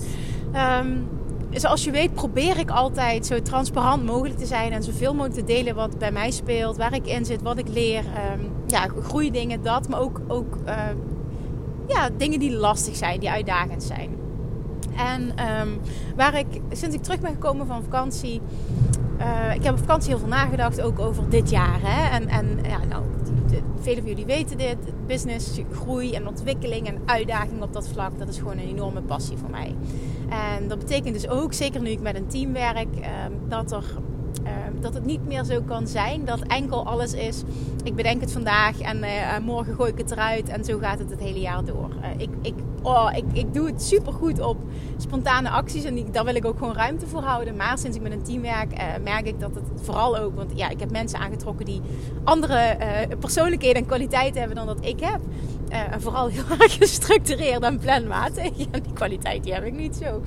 um, 0.85 1.07
zoals 1.51 1.83
je 1.83 1.91
weet 1.91 2.13
probeer 2.13 2.57
ik 2.57 2.69
altijd 2.69 3.25
zo 3.25 3.41
transparant 3.41 4.05
mogelijk 4.05 4.37
te 4.37 4.45
zijn 4.45 4.71
en 4.71 4.83
zoveel 4.83 5.13
mogelijk 5.13 5.39
te 5.39 5.53
delen 5.53 5.75
wat 5.75 5.97
bij 5.97 6.11
mij 6.11 6.31
speelt, 6.31 6.77
waar 6.77 6.93
ik 6.93 7.07
in 7.07 7.25
zit, 7.25 7.41
wat 7.41 7.57
ik 7.57 7.67
leer. 7.67 8.03
Um, 8.33 8.51
ja, 8.67 8.87
groeidingen, 9.03 9.63
dat, 9.63 9.89
maar 9.89 9.99
ook, 9.99 10.21
ook 10.27 10.57
uh, 10.65 10.73
ja, 11.87 12.09
dingen 12.17 12.39
die 12.39 12.51
lastig 12.51 12.95
zijn, 12.95 13.19
die 13.19 13.29
uitdagend 13.29 13.83
zijn. 13.83 14.09
En 14.95 15.21
um, 15.61 15.79
waar 16.15 16.37
ik 16.37 16.47
sinds 16.71 16.95
ik 16.95 17.03
terug 17.03 17.19
ben 17.19 17.31
gekomen 17.31 17.67
van 17.67 17.83
vakantie, 17.83 18.41
uh, 19.19 19.55
ik 19.55 19.63
heb 19.63 19.73
op 19.73 19.79
vakantie 19.79 20.09
heel 20.09 20.19
veel 20.19 20.27
nagedacht 20.27 20.81
ook 20.81 20.99
over 20.99 21.29
dit 21.29 21.49
jaar. 21.49 21.79
Hè? 21.81 22.09
En, 22.09 22.27
en 22.27 22.59
ja, 22.63 22.79
nou, 22.89 23.03
velen 23.79 23.99
van 23.99 24.09
jullie 24.09 24.25
weten 24.25 24.57
dit. 24.57 24.77
Business, 25.07 25.59
groei 25.71 26.13
en 26.13 26.27
ontwikkeling 26.27 26.87
en 26.87 26.97
uitdaging 27.05 27.61
op 27.61 27.73
dat 27.73 27.87
vlak. 27.87 28.19
Dat 28.19 28.29
is 28.29 28.37
gewoon 28.37 28.57
een 28.57 28.67
enorme 28.67 29.01
passie 29.01 29.37
voor 29.37 29.49
mij. 29.49 29.75
En 30.29 30.67
dat 30.67 30.79
betekent 30.79 31.13
dus 31.13 31.27
ook, 31.27 31.53
zeker 31.53 31.81
nu 31.81 31.89
ik 31.89 32.01
met 32.01 32.15
een 32.15 32.27
team 32.27 32.53
werk, 32.53 32.95
ehm, 32.95 33.31
dat 33.47 33.71
er 33.71 33.83
Ehm, 33.83 34.14
dat 34.79 34.93
het 34.93 35.05
niet 35.05 35.27
meer 35.27 35.43
zo 35.43 35.61
kan 35.61 35.87
zijn. 35.87 36.25
Dat 36.25 36.39
enkel 36.39 36.85
alles 36.85 37.13
is. 37.13 37.43
Ik 37.83 37.95
bedenk 37.95 38.21
het 38.21 38.31
vandaag 38.31 38.79
en 38.81 38.97
uh, 38.97 39.37
morgen 39.45 39.75
gooi 39.75 39.91
ik 39.91 39.97
het 39.97 40.11
eruit. 40.11 40.49
En 40.49 40.63
zo 40.63 40.77
gaat 40.77 40.99
het 40.99 41.09
het 41.09 41.19
hele 41.19 41.39
jaar 41.39 41.65
door. 41.65 41.89
Uh, 42.01 42.07
ik, 42.17 42.29
ik, 42.41 42.53
oh, 42.81 43.11
ik, 43.15 43.23
ik 43.33 43.53
doe 43.53 43.65
het 43.65 43.83
super 43.83 44.13
goed 44.13 44.39
op 44.39 44.57
spontane 44.97 45.49
acties. 45.49 45.83
En 45.83 45.95
die, 45.95 46.09
daar 46.11 46.25
wil 46.25 46.35
ik 46.35 46.45
ook 46.45 46.57
gewoon 46.57 46.73
ruimte 46.73 47.07
voor 47.07 47.21
houden. 47.21 47.55
Maar 47.55 47.77
sinds 47.77 47.97
ik 47.97 48.03
met 48.03 48.11
een 48.11 48.23
team 48.23 48.41
werk, 48.41 48.99
merk 49.03 49.27
ik 49.27 49.39
dat 49.39 49.55
het 49.55 49.81
vooral 49.81 50.17
ook. 50.17 50.35
Want 50.35 50.51
ja, 50.55 50.69
ik 50.69 50.79
heb 50.79 50.91
mensen 50.91 51.19
aangetrokken 51.19 51.65
die 51.65 51.81
andere 52.23 52.77
persoonlijkheden 53.19 53.81
en 53.81 53.87
kwaliteiten 53.87 54.39
hebben 54.39 54.57
dan 54.57 54.65
dat 54.65 54.85
ik 54.85 54.99
heb. 54.99 55.19
En 55.69 56.01
vooral 56.01 56.27
heel 56.27 56.43
erg 56.59 56.77
gestructureerd 56.77 57.63
en 57.63 57.79
planmatig. 57.79 58.43
En 58.71 58.83
die 58.83 58.93
kwaliteit 58.93 59.43
die 59.43 59.53
heb 59.53 59.63
ik 59.63 59.73
niet 59.73 59.95
zo. 59.95 60.21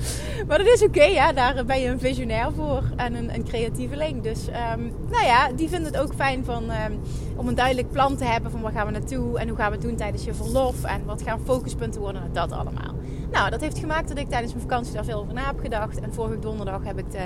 Maar 0.46 0.58
dat 0.58 0.66
is 0.66 0.82
oké, 0.82 1.04
ja. 1.04 1.32
Daar 1.32 1.64
ben 1.64 1.80
je 1.80 1.88
een 1.88 2.00
visionair 2.00 2.52
voor 2.56 2.82
en 2.96 3.14
een, 3.14 3.34
een 3.34 3.44
creatieve 3.44 3.96
dus 4.22 4.46
um, 4.48 4.92
nou 5.10 5.24
ja, 5.24 5.52
die 5.52 5.68
vinden 5.68 5.92
het 5.92 6.00
ook 6.00 6.14
fijn 6.14 6.44
van, 6.44 6.62
um, 6.62 7.00
om 7.36 7.48
een 7.48 7.54
duidelijk 7.54 7.90
plan 7.90 8.16
te 8.16 8.24
hebben 8.24 8.50
van 8.50 8.60
waar 8.60 8.72
gaan 8.72 8.86
we 8.86 8.92
naartoe 8.92 9.38
en 9.38 9.48
hoe 9.48 9.56
gaan 9.56 9.70
we 9.70 9.76
het 9.76 9.86
doen 9.86 9.96
tijdens 9.96 10.24
je 10.24 10.34
verlof 10.34 10.84
en 10.84 11.04
wat 11.04 11.22
gaan 11.22 11.40
focuspunten 11.44 12.00
worden, 12.00 12.22
dat 12.32 12.52
allemaal. 12.52 12.94
Nou, 13.30 13.50
dat 13.50 13.60
heeft 13.60 13.78
gemaakt 13.78 14.08
dat 14.08 14.18
ik 14.18 14.28
tijdens 14.28 14.52
mijn 14.52 14.68
vakantie 14.68 14.94
daar 14.94 15.04
veel 15.04 15.20
over 15.20 15.34
na 15.34 15.46
heb 15.46 15.60
gedacht. 15.60 16.00
En 16.00 16.14
vorige 16.14 16.38
donderdag 16.38 16.84
heb 16.84 16.98
ik 16.98 17.10
de, 17.10 17.24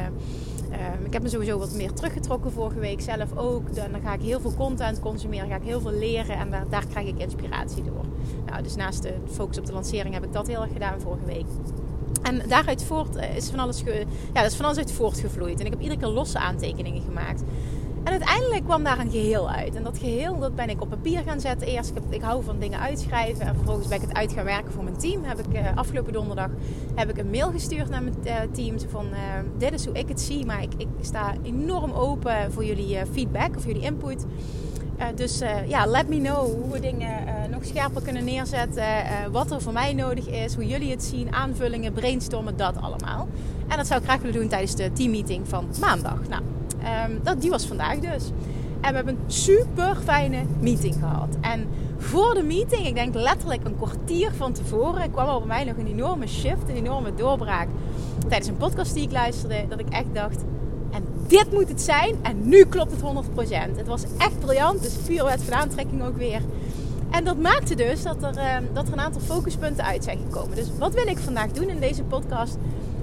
um, 0.73 1.05
ik 1.07 1.13
heb 1.13 1.23
me 1.23 1.29
sowieso 1.29 1.59
wat 1.59 1.75
meer 1.75 1.93
teruggetrokken 1.93 2.53
vorige 2.53 2.79
week 2.79 3.01
zelf 3.01 3.37
ook. 3.37 3.75
Dan 3.75 4.01
ga 4.03 4.13
ik 4.13 4.23
heel 4.23 4.41
veel 4.41 4.55
content 4.55 5.01
consumeren, 5.01 5.49
ga 5.49 5.57
ik 5.57 5.65
heel 5.65 5.81
veel 5.81 5.93
leren 5.93 6.37
en 6.37 6.51
daar, 6.51 6.69
daar 6.69 6.87
krijg 6.87 7.07
ik 7.07 7.19
inspiratie 7.19 7.83
door. 7.83 8.05
Nou, 8.47 8.63
dus 8.63 8.77
naast 8.77 9.03
de 9.03 9.15
focus 9.31 9.59
op 9.59 9.67
de 9.67 9.73
lancering 9.73 10.15
heb 10.15 10.25
ik 10.25 10.33
dat 10.33 10.47
heel 10.47 10.63
erg 10.63 10.73
gedaan 10.73 11.01
vorige 11.01 11.25
week. 11.25 11.47
En 12.23 12.43
daaruit 12.49 12.85
voort 12.85 13.17
eh, 13.17 13.37
is 13.37 13.51
van 13.51 13.59
alles, 13.59 13.83
ge, 13.83 14.05
ja, 14.33 14.43
is 14.43 14.55
van 14.55 14.65
alles 14.65 14.79
uit 14.79 14.93
voortgevloeid. 14.93 15.61
En 15.61 15.67
ik 15.67 15.73
heb 15.73 15.81
iedere 15.81 16.01
keer 16.01 16.09
losse 16.09 16.39
aantekeningen 16.39 17.03
gemaakt. 17.03 17.43
En 18.05 18.13
uiteindelijk 18.13 18.65
kwam 18.65 18.85
daar 18.85 18.99
een 18.99 19.11
geheel 19.11 19.51
uit. 19.51 19.75
En 19.75 19.83
dat 19.83 19.99
geheel 19.99 20.39
dat 20.39 20.55
ben 20.55 20.69
ik 20.69 20.81
op 20.81 20.89
papier 20.89 21.23
gaan 21.23 21.41
zetten. 21.41 21.67
Eerst, 21.67 21.91
ik, 21.91 22.03
ik 22.09 22.23
hou 22.23 22.45
van 22.45 22.59
dingen 22.59 22.81
uitschrijven. 22.81 23.47
En 23.47 23.55
vervolgens 23.55 23.89
ben 23.89 23.97
ik 23.97 24.09
het 24.09 24.17
uit 24.17 24.33
gaan 24.33 24.45
werken 24.45 24.73
voor 24.73 24.85
mijn 24.85 24.97
team. 24.97 25.25
Heb 25.25 25.39
ik, 25.39 25.55
uh, 25.55 25.77
afgelopen 25.77 26.13
donderdag 26.13 26.49
heb 26.95 27.11
ik 27.11 27.19
een 27.19 27.31
mail 27.31 27.51
gestuurd 27.51 27.89
naar 27.89 28.03
mijn 28.03 28.17
uh, 28.25 28.35
team. 28.53 28.77
Van 28.91 29.07
uh, 29.07 29.19
dit 29.59 29.73
is 29.73 29.87
hoe 29.87 29.95
ik 29.95 30.09
het 30.09 30.21
zie. 30.21 30.47
Maar 30.47 30.63
ik, 30.63 30.73
ik 30.77 30.89
sta 31.01 31.35
enorm 31.43 31.93
open 31.93 32.53
voor 32.53 32.65
jullie 32.65 32.99
feedback 33.13 33.57
of 33.57 33.67
jullie 33.67 33.83
input. 33.83 34.27
dus 35.15 35.43
ja, 35.67 35.87
let 35.87 36.09
me 36.09 36.19
know 36.19 36.63
hoe 36.63 36.73
we 36.73 36.81
dingen 36.81 37.11
nog 37.51 37.65
scherper 37.65 38.03
kunnen 38.03 38.25
neerzetten. 38.25 38.85
wat 39.31 39.51
er 39.51 39.63
voor 39.63 39.73
mij 39.73 39.93
nodig 39.93 40.27
is. 40.27 40.55
Hoe 40.55 40.67
jullie 40.67 40.91
het 40.91 41.03
zien. 41.03 41.35
Aanvullingen, 41.35 41.93
brainstormen, 41.93 42.57
dat 42.57 42.81
allemaal. 42.81 43.29
En 43.69 43.77
dat 43.77 43.87
zou 43.87 44.01
ik 44.01 44.07
graag 44.07 44.21
willen 44.21 44.41
doen 44.41 44.49
tijdens 44.49 44.75
de 44.75 44.93
teammeeting 44.93 45.49
van 45.49 45.67
maandag. 45.81 46.29
Nou, 46.29 46.43
Um, 47.09 47.21
dat, 47.23 47.41
die 47.41 47.51
was 47.51 47.67
vandaag 47.67 47.99
dus. 47.99 48.31
En 48.81 48.91
we 48.91 48.97
hebben 48.97 49.15
een 49.15 49.33
super 49.33 49.97
fijne 50.05 50.43
meeting 50.61 50.95
gehad. 50.95 51.37
En 51.41 51.69
voor 51.99 52.35
de 52.35 52.43
meeting, 52.43 52.87
ik 52.87 52.95
denk 52.95 53.15
letterlijk 53.15 53.65
een 53.65 53.77
kwartier 53.77 54.33
van 54.37 54.53
tevoren, 54.53 55.11
kwam 55.11 55.29
er 55.29 55.39
bij 55.39 55.47
mij 55.47 55.65
nog 55.65 55.77
een 55.77 55.87
enorme 55.87 56.27
shift, 56.27 56.69
een 56.69 56.77
enorme 56.77 57.15
doorbraak. 57.15 57.69
Tijdens 58.29 58.49
een 58.49 58.57
podcast 58.57 58.95
die 58.95 59.03
ik 59.03 59.13
luisterde, 59.13 59.65
dat 59.69 59.81
ik 59.81 59.89
echt 59.89 60.15
dacht: 60.15 60.45
en 60.93 61.05
dit 61.27 61.53
moet 61.53 61.69
het 61.69 61.81
zijn. 61.81 62.17
En 62.23 62.49
nu 62.49 62.65
klopt 62.65 62.91
het 62.91 63.01
100%. 63.01 63.77
Het 63.77 63.87
was 63.87 64.03
echt 64.19 64.39
briljant. 64.41 64.83
Dus 64.83 64.93
puur 64.93 65.25
wet 65.25 65.43
van 65.43 65.55
aantrekking 65.55 66.03
ook 66.03 66.17
weer. 66.17 66.41
En 67.11 67.25
dat 67.25 67.39
maakte 67.39 67.75
dus 67.75 68.03
dat 68.03 68.23
er, 68.23 68.35
uh, 68.37 68.57
dat 68.73 68.87
er 68.87 68.93
een 68.93 69.01
aantal 69.01 69.21
focuspunten 69.21 69.85
uit 69.85 70.05
zijn 70.05 70.19
gekomen. 70.19 70.57
Dus 70.57 70.67
wat 70.79 70.95
wil 70.95 71.07
ik 71.07 71.19
vandaag 71.19 71.53
doen 71.53 71.69
in 71.69 71.81
deze 71.81 72.03
podcast? 72.03 72.57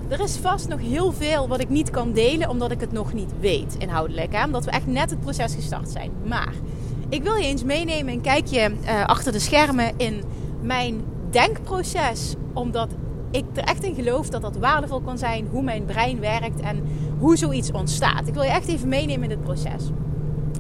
Er 0.10 0.20
is 0.20 0.36
vast 0.36 0.68
nog 0.68 0.80
heel 0.80 1.12
veel 1.12 1.48
wat 1.48 1.60
ik 1.60 1.70
niet 1.70 1.90
kan 1.90 2.12
delen, 2.12 2.50
omdat 2.50 2.72
ik 2.72 2.80
het 2.80 2.92
nog 2.92 3.14
niet 3.14 3.34
weet 3.40 3.76
inhoudelijk. 3.78 4.34
Hè? 4.34 4.46
Omdat 4.46 4.66
we 4.66 4.72
echt 4.72 4.88
net 4.88 5.10
het 5.10 5.20
proces 5.20 5.56
gestart 5.56 5.90
zijn. 5.90 6.12
Maar 6.26 6.54
ik 7.10 7.24
wil 7.24 7.36
je 7.36 7.48
eens 7.48 7.64
meenemen 7.64 8.14
een 8.14 8.22
kijkje 8.22 8.72
uh, 8.84 9.06
achter 9.06 9.32
de 9.32 9.40
schermen 9.40 9.92
in 9.98 10.24
mijn 10.62 11.02
denkproces. 11.30 12.36
Omdat 12.54 12.90
ik 13.32 13.44
er 13.54 13.64
echt 13.64 13.84
in 13.84 13.96
geloof 13.96 14.30
dat 14.30 14.42
dat 14.42 14.58
waardevol 14.58 15.02
kan 15.02 15.18
zijn. 15.18 15.48
Hoe 15.52 15.64
mijn 15.64 15.86
brein 15.86 16.20
werkt 16.20 16.60
en 16.60 16.84
hoe 17.18 17.38
zoiets 17.38 17.72
ontstaat. 17.72 18.28
Ik 18.28 18.34
wil 18.34 18.44
je 18.44 18.50
echt 18.50 18.68
even 18.68 18.90
meenemen 18.90 19.24
in 19.24 19.30
dit 19.30 19.44
proces. 19.44 19.90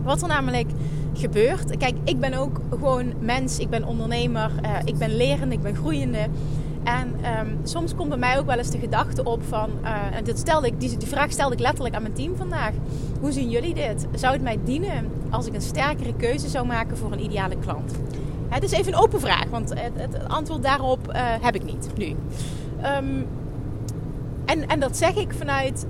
Wat 0.03 0.21
er 0.21 0.27
namelijk 0.27 0.69
gebeurt. 1.13 1.77
Kijk, 1.77 1.95
ik 2.03 2.19
ben 2.19 2.33
ook 2.33 2.61
gewoon 2.69 3.13
mens. 3.19 3.59
Ik 3.59 3.69
ben 3.69 3.85
ondernemer. 3.85 4.51
Uh, 4.65 4.71
ik 4.85 4.97
ben 4.97 5.15
lerende. 5.15 5.55
Ik 5.55 5.61
ben 5.61 5.75
groeiende. 5.75 6.27
En 6.83 7.15
um, 7.39 7.59
soms 7.63 7.95
komt 7.95 8.09
bij 8.09 8.17
mij 8.17 8.38
ook 8.38 8.45
wel 8.45 8.57
eens 8.57 8.69
de 8.69 8.79
gedachte 8.79 9.24
op 9.24 9.43
van, 9.43 9.69
uh, 9.83 10.15
en 10.15 10.24
dit 10.24 10.39
stelde 10.39 10.67
ik, 10.67 10.79
die, 10.79 10.98
vraag 11.00 11.31
stelde 11.31 11.53
ik 11.53 11.59
letterlijk 11.59 11.95
aan 11.95 12.01
mijn 12.01 12.13
team 12.13 12.36
vandaag. 12.36 12.71
Hoe 13.19 13.31
zien 13.31 13.50
jullie 13.50 13.74
dit? 13.74 14.07
Zou 14.15 14.33
het 14.33 14.41
mij 14.41 14.59
dienen 14.63 15.12
als 15.29 15.45
ik 15.45 15.53
een 15.53 15.62
sterkere 15.62 16.15
keuze 16.15 16.50
zou 16.50 16.65
maken 16.65 16.98
voor 16.98 17.12
een 17.12 17.24
ideale 17.24 17.57
klant? 17.57 17.91
Het 18.50 18.63
is 18.63 18.71
even 18.71 18.93
een 18.93 19.00
open 19.00 19.19
vraag, 19.19 19.45
want 19.50 19.69
het, 19.69 19.91
het 19.95 20.27
antwoord 20.27 20.63
daarop 20.63 21.07
uh, 21.07 21.15
heb 21.41 21.55
ik 21.55 21.63
niet 21.63 21.89
nu. 21.98 22.15
Um, 22.86 23.27
en, 24.45 24.67
en 24.67 24.79
dat 24.79 24.98
zeg 24.98 25.15
ik 25.15 25.33
vanuit 25.33 25.86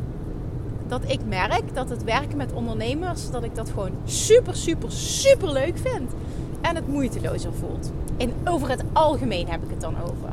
dat 0.88 1.02
ik 1.08 1.20
merk 1.28 1.64
dat 1.74 1.90
het 1.90 2.04
werken 2.04 2.38
met 2.38 2.54
ondernemers, 2.54 3.32
dat 3.32 3.44
ik 3.44 3.56
dat 3.56 3.70
gewoon 3.70 3.92
super, 4.06 4.56
super, 4.56 4.92
super 4.92 5.52
leuk 5.52 5.78
vind. 5.78 6.12
En 6.62 6.76
het 6.76 6.88
moeitelozer 6.88 7.54
voelt. 7.54 7.92
In, 8.18 8.34
over 8.46 8.70
het 8.70 8.84
algemeen 8.94 9.48
heb 9.48 9.64
ik 9.64 9.70
het 9.70 9.82
dan 9.82 9.96
over 10.02 10.30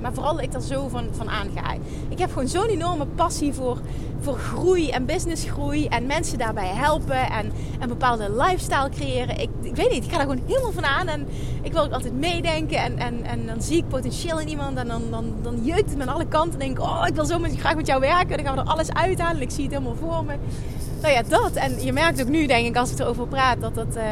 maar 0.00 0.12
vooral 0.12 0.34
dat 0.34 0.42
ik 0.42 0.52
daar 0.52 0.60
zo 0.60 0.88
van, 0.88 1.08
van 1.10 1.28
aanga. 1.30 1.74
Ik 2.08 2.18
heb 2.18 2.32
gewoon 2.32 2.48
zo'n 2.48 2.68
enorme 2.68 3.06
passie 3.06 3.52
voor, 3.52 3.78
voor 4.20 4.38
groei 4.38 4.90
en 4.90 5.06
businessgroei. 5.06 5.86
En 5.86 6.06
mensen 6.06 6.38
daarbij 6.38 6.68
helpen. 6.68 7.30
En 7.30 7.52
een 7.80 7.88
bepaalde 7.88 8.32
lifestyle 8.32 8.88
creëren. 8.88 9.40
Ik, 9.40 9.48
ik 9.62 9.76
weet 9.76 9.90
niet, 9.90 10.04
ik 10.04 10.10
ga 10.10 10.16
daar 10.16 10.26
gewoon 10.26 10.42
helemaal 10.46 10.72
van 10.72 10.84
aan. 10.84 11.08
En 11.08 11.26
ik 11.62 11.72
wil 11.72 11.82
ook 11.82 11.92
altijd 11.92 12.18
meedenken. 12.18 12.78
En, 12.78 12.98
en, 12.98 13.24
en 13.24 13.46
dan 13.46 13.62
zie 13.62 13.76
ik 13.76 13.88
potentieel 13.88 14.40
in 14.40 14.48
iemand. 14.48 14.76
En 14.76 14.88
dan, 14.88 15.02
dan, 15.10 15.34
dan 15.42 15.64
jeukt 15.64 15.90
het 15.90 16.00
aan 16.00 16.08
alle 16.08 16.26
kanten. 16.26 16.52
En 16.52 16.66
denk 16.66 16.78
ik, 16.78 16.84
oh, 16.84 17.04
ik 17.06 17.14
wil 17.14 17.24
zo 17.24 17.38
met, 17.38 17.56
graag 17.56 17.76
met 17.76 17.86
jou 17.86 18.00
werken. 18.00 18.36
Dan 18.36 18.46
gaan 18.46 18.54
we 18.54 18.60
er 18.60 18.68
alles 18.68 18.92
uithalen. 18.92 19.36
En 19.36 19.42
ik 19.42 19.50
zie 19.50 19.64
het 19.64 19.72
helemaal 19.72 19.96
voor 19.96 20.24
me. 20.24 20.34
Nou 21.00 21.12
ja, 21.12 21.22
dat. 21.22 21.52
En 21.52 21.84
je 21.84 21.92
merkt 21.92 22.20
ook 22.20 22.28
nu, 22.28 22.46
denk 22.46 22.66
ik, 22.66 22.76
als 22.76 22.90
ik 22.90 22.98
erover 22.98 23.26
praat, 23.26 23.60
dat 23.60 23.74
dat... 23.74 23.96
Uh, 23.96 24.02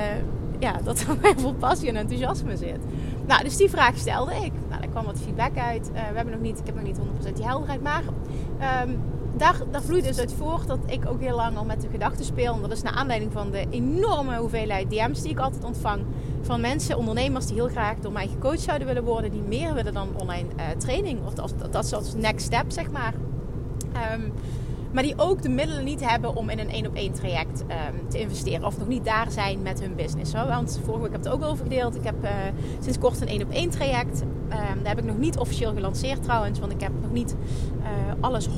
ja, 0.58 0.80
dat 0.84 1.00
er 1.00 1.16
heel 1.22 1.38
veel 1.38 1.54
passie 1.54 1.88
en 1.88 1.96
enthousiasme 1.96 2.56
zit. 2.56 2.78
Nou, 3.26 3.42
dus 3.42 3.56
die 3.56 3.71
vraag 3.71 3.97
stelde 3.97 4.35
ik. 4.35 4.52
Nou, 4.68 4.80
daar 4.80 4.90
kwam 4.90 5.04
wat 5.04 5.21
feedback 5.21 5.59
uit. 5.59 5.88
Uh, 5.88 5.95
we 5.95 6.16
hebben 6.16 6.30
nog 6.30 6.42
niet, 6.42 6.59
ik 6.59 6.66
heb 6.66 6.75
nog 6.75 6.85
niet 6.85 6.99
100% 7.30 7.33
die 7.33 7.45
helderheid. 7.45 7.83
Maar 7.83 8.02
um, 8.83 8.99
daar, 9.37 9.56
daar 9.71 9.83
vloeit 9.83 10.04
dus 10.04 10.18
uit 10.18 10.33
voort 10.33 10.66
dat 10.66 10.78
ik 10.87 11.09
ook 11.09 11.21
heel 11.21 11.37
lang 11.37 11.56
al 11.56 11.64
met 11.64 11.80
de 11.80 11.88
gedachten 11.90 12.25
speel. 12.25 12.54
En 12.54 12.61
dat 12.61 12.73
is 12.73 12.83
naar 12.83 12.92
aanleiding 12.92 13.33
van 13.33 13.50
de 13.50 13.66
enorme 13.71 14.37
hoeveelheid 14.37 14.90
DM's 14.90 15.23
die 15.23 15.30
ik 15.30 15.38
altijd 15.38 15.64
ontvang. 15.64 16.04
Van 16.42 16.61
mensen, 16.61 16.97
ondernemers 16.97 17.47
die 17.47 17.54
heel 17.54 17.68
graag 17.68 17.99
door 17.99 18.12
mij 18.12 18.28
gecoacht 18.28 18.61
zouden 18.61 18.87
willen 18.87 19.04
worden. 19.04 19.30
Die 19.30 19.42
meer 19.42 19.75
willen 19.75 19.95
dan 19.95 20.09
online 20.16 20.49
uh, 20.56 20.64
training. 20.78 21.26
Of 21.26 21.35
dat, 21.35 21.54
dat, 21.71 21.92
als 21.92 22.14
next 22.14 22.47
step, 22.47 22.64
zeg 22.68 22.90
maar. 22.90 23.14
Um, 24.14 24.33
maar 24.96 25.04
die 25.04 25.14
ook 25.16 25.42
de 25.42 25.48
middelen 25.48 25.84
niet 25.84 26.08
hebben 26.08 26.34
om 26.34 26.50
in 26.50 26.58
een 26.58 26.70
één 26.70 26.86
op 26.86 26.94
één 26.94 27.12
traject 27.12 27.60
um, 27.60 28.08
te 28.08 28.18
investeren. 28.18 28.66
Of 28.66 28.78
nog 28.78 28.88
niet 28.88 29.04
daar 29.04 29.30
zijn 29.30 29.62
met 29.62 29.80
hun 29.80 29.94
business. 29.94 30.32
Want 30.32 30.80
vorige 30.84 31.02
week 31.02 31.12
heb 31.12 31.20
ik 31.20 31.26
het 31.26 31.34
ook 31.34 31.44
over 31.44 31.64
gedeeld. 31.64 31.96
Ik 31.96 32.04
heb 32.04 32.24
uh, 32.24 32.30
sinds 32.80 32.98
kort 32.98 33.20
een 33.20 33.28
één 33.28 33.42
op 33.42 33.50
één 33.50 33.70
traject. 33.70 34.20
Um, 34.22 34.82
daar 34.82 34.88
heb 34.88 34.98
ik 34.98 35.04
nog 35.04 35.18
niet 35.18 35.38
officieel 35.38 35.72
gelanceerd 35.74 36.22
trouwens. 36.22 36.58
Want 36.58 36.72
ik 36.72 36.80
heb 36.80 36.92
nog 37.02 37.12
niet 37.12 37.36
uh, 37.78 37.86
alles 38.20 38.48
100% 38.48 38.52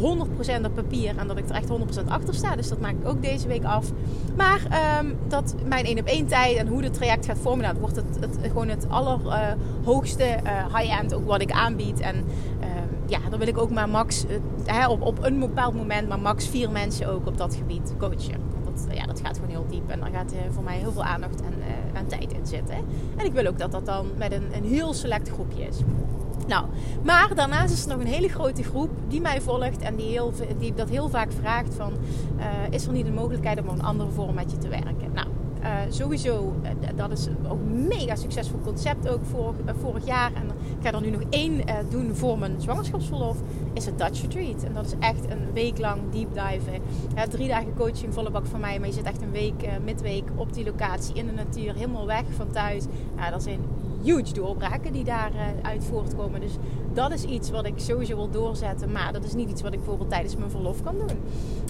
op 0.65 0.75
papier. 0.75 1.17
En 1.17 1.27
dat 1.27 1.39
ik 1.39 1.49
er 1.49 1.55
echt 1.55 1.69
100% 2.05 2.09
achter 2.09 2.35
sta. 2.35 2.57
Dus 2.57 2.69
dat 2.69 2.81
maak 2.81 2.95
ik 3.01 3.09
ook 3.09 3.23
deze 3.23 3.49
week 3.49 3.65
af. 3.65 3.91
Maar 4.37 4.61
um, 5.01 5.17
dat 5.29 5.55
mijn 5.65 5.85
één 5.85 5.99
op 5.99 6.07
één 6.07 6.27
tijd 6.27 6.57
en 6.57 6.67
hoe 6.67 6.83
het 6.83 6.95
traject 6.95 7.27
gaat 7.27 7.39
vormen. 7.39 7.65
Nou, 7.65 7.79
wordt 7.81 7.97
het, 7.97 8.19
het, 8.21 8.39
gewoon 8.43 8.69
het 8.69 8.87
allerhoogste 8.89 10.25
uh, 10.25 10.77
high-end 10.77 11.15
ook 11.15 11.27
wat 11.27 11.41
ik 11.41 11.51
aanbied. 11.51 12.01
En 12.01 12.25
ja, 13.09 13.19
dan 13.31 13.39
wil 13.39 13.49
ik 13.49 13.59
ook 13.59 13.71
maar 13.71 13.89
max 13.89 14.25
uh, 14.25 14.31
hè, 14.65 14.89
op, 14.89 15.03
op 15.03 15.25
een 15.25 15.39
bepaald 15.39 15.75
moment, 15.75 16.09
maar 16.09 16.21
max 16.21 16.49
vier 16.49 16.71
mensen 16.71 17.09
ook 17.09 17.27
op 17.27 17.37
dat 17.37 17.55
gebied 17.55 17.95
coachen. 17.99 18.41
Dat, 18.65 18.87
ja, 18.91 19.07
dat 19.07 19.21
gaat 19.25 19.35
gewoon 19.35 19.51
heel 19.51 19.67
diep 19.69 19.89
en 19.89 20.01
daar 20.01 20.11
gaat 20.13 20.33
uh, 20.33 20.39
voor 20.51 20.63
mij 20.63 20.77
heel 20.77 20.93
veel 20.93 21.05
aandacht 21.05 21.41
en, 21.41 21.53
en 21.93 22.07
tijd 22.07 22.33
in 22.33 22.47
zitten. 22.47 22.77
En 23.17 23.25
ik 23.25 23.33
wil 23.33 23.47
ook 23.47 23.59
dat 23.59 23.73
dat 23.73 23.87
dan 23.87 24.07
met 24.17 24.33
een, 24.33 24.47
een 24.53 24.65
heel 24.65 24.93
select 24.93 25.29
groepje 25.29 25.63
is. 25.63 25.79
Nou, 26.47 26.67
maar 27.03 27.35
daarnaast 27.35 27.73
is 27.73 27.83
er 27.83 27.89
nog 27.89 28.01
een 28.01 28.13
hele 28.13 28.29
grote 28.29 28.63
groep 28.63 28.91
die 29.09 29.21
mij 29.21 29.41
volgt 29.41 29.79
en 29.79 29.97
die, 29.97 30.07
heel, 30.07 30.33
die 30.59 30.75
dat 30.75 30.89
heel 30.89 31.09
vaak 31.09 31.33
vraagt 31.33 31.75
van... 31.75 31.93
is 32.71 32.87
er 32.87 32.93
niet 32.93 33.07
een 33.07 33.15
mogelijkheid 33.15 33.61
om 33.61 33.69
op 33.69 33.73
een 33.73 33.83
andere 33.83 34.11
vorm 34.11 34.35
met 34.35 34.51
je 34.51 34.59
te 34.59 34.69
werken? 34.69 35.13
Nou, 35.15 35.27
uh, 35.63 35.69
sowieso, 35.89 36.55
uh, 36.63 36.69
dat 36.97 37.11
is 37.11 37.29
ook 37.49 37.61
een 37.61 37.87
mega 37.87 38.17
succesvol 38.17 38.61
concept 38.65 39.09
ook 39.09 39.21
vorig, 39.31 39.57
uh, 39.67 39.73
vorig 39.81 40.07
jaar. 40.07 40.33
En 40.35 40.47
ik 40.79 40.87
ga 40.87 40.93
er 40.93 41.01
nu 41.01 41.11
nog 41.11 41.23
één 41.31 41.61
doen 41.91 42.15
voor 42.15 42.39
mijn 42.39 42.61
zwangerschapsverlof. 42.61 43.37
Is 43.73 43.87
het 43.87 43.99
Dutch 43.99 44.21
Retreat. 44.21 44.63
En 44.63 44.75
dat 44.75 44.87
is 44.87 44.93
echt 44.99 45.31
een 45.31 45.53
week 45.53 45.79
lang 45.79 46.01
deep 46.11 46.35
diven. 46.35 46.83
drie 47.31 47.49
dagen 47.49 47.75
coaching, 47.77 48.15
volle 48.15 48.31
bak 48.31 48.47
van 48.47 48.61
mij. 48.61 48.79
Maar 48.79 48.89
je 48.89 48.95
zit 48.95 49.05
echt 49.05 49.23
een 49.23 49.31
week, 49.31 49.69
midweek 49.85 50.25
op 50.35 50.53
die 50.53 50.65
locatie 50.65 51.15
in 51.15 51.27
de 51.27 51.33
natuur. 51.33 51.75
Helemaal 51.75 52.07
weg 52.07 52.25
van 52.37 52.51
thuis. 52.51 52.85
Ja, 53.17 53.31
dat 53.31 53.43
zijn 53.43 53.61
huge 54.03 54.33
doorbraken 54.33 54.93
die 54.93 55.05
daaruit 55.05 55.85
voortkomen. 55.85 56.41
Dus 56.41 56.57
dat 56.93 57.13
is 57.13 57.25
iets 57.25 57.51
wat 57.51 57.67
ik 57.67 57.75
sowieso 57.77 58.17
wil 58.17 58.31
doorzetten. 58.31 58.93
Maar 58.93 59.13
dat 59.13 59.25
is 59.25 59.35
niet 59.35 59.51
iets 59.51 59.63
wat 59.63 59.73
ik 59.73 59.79
bijvoorbeeld 59.79 60.11
tijdens 60.11 60.37
mijn 60.37 60.51
verlof 60.51 60.83
kan 60.83 60.95
doen. 60.99 61.19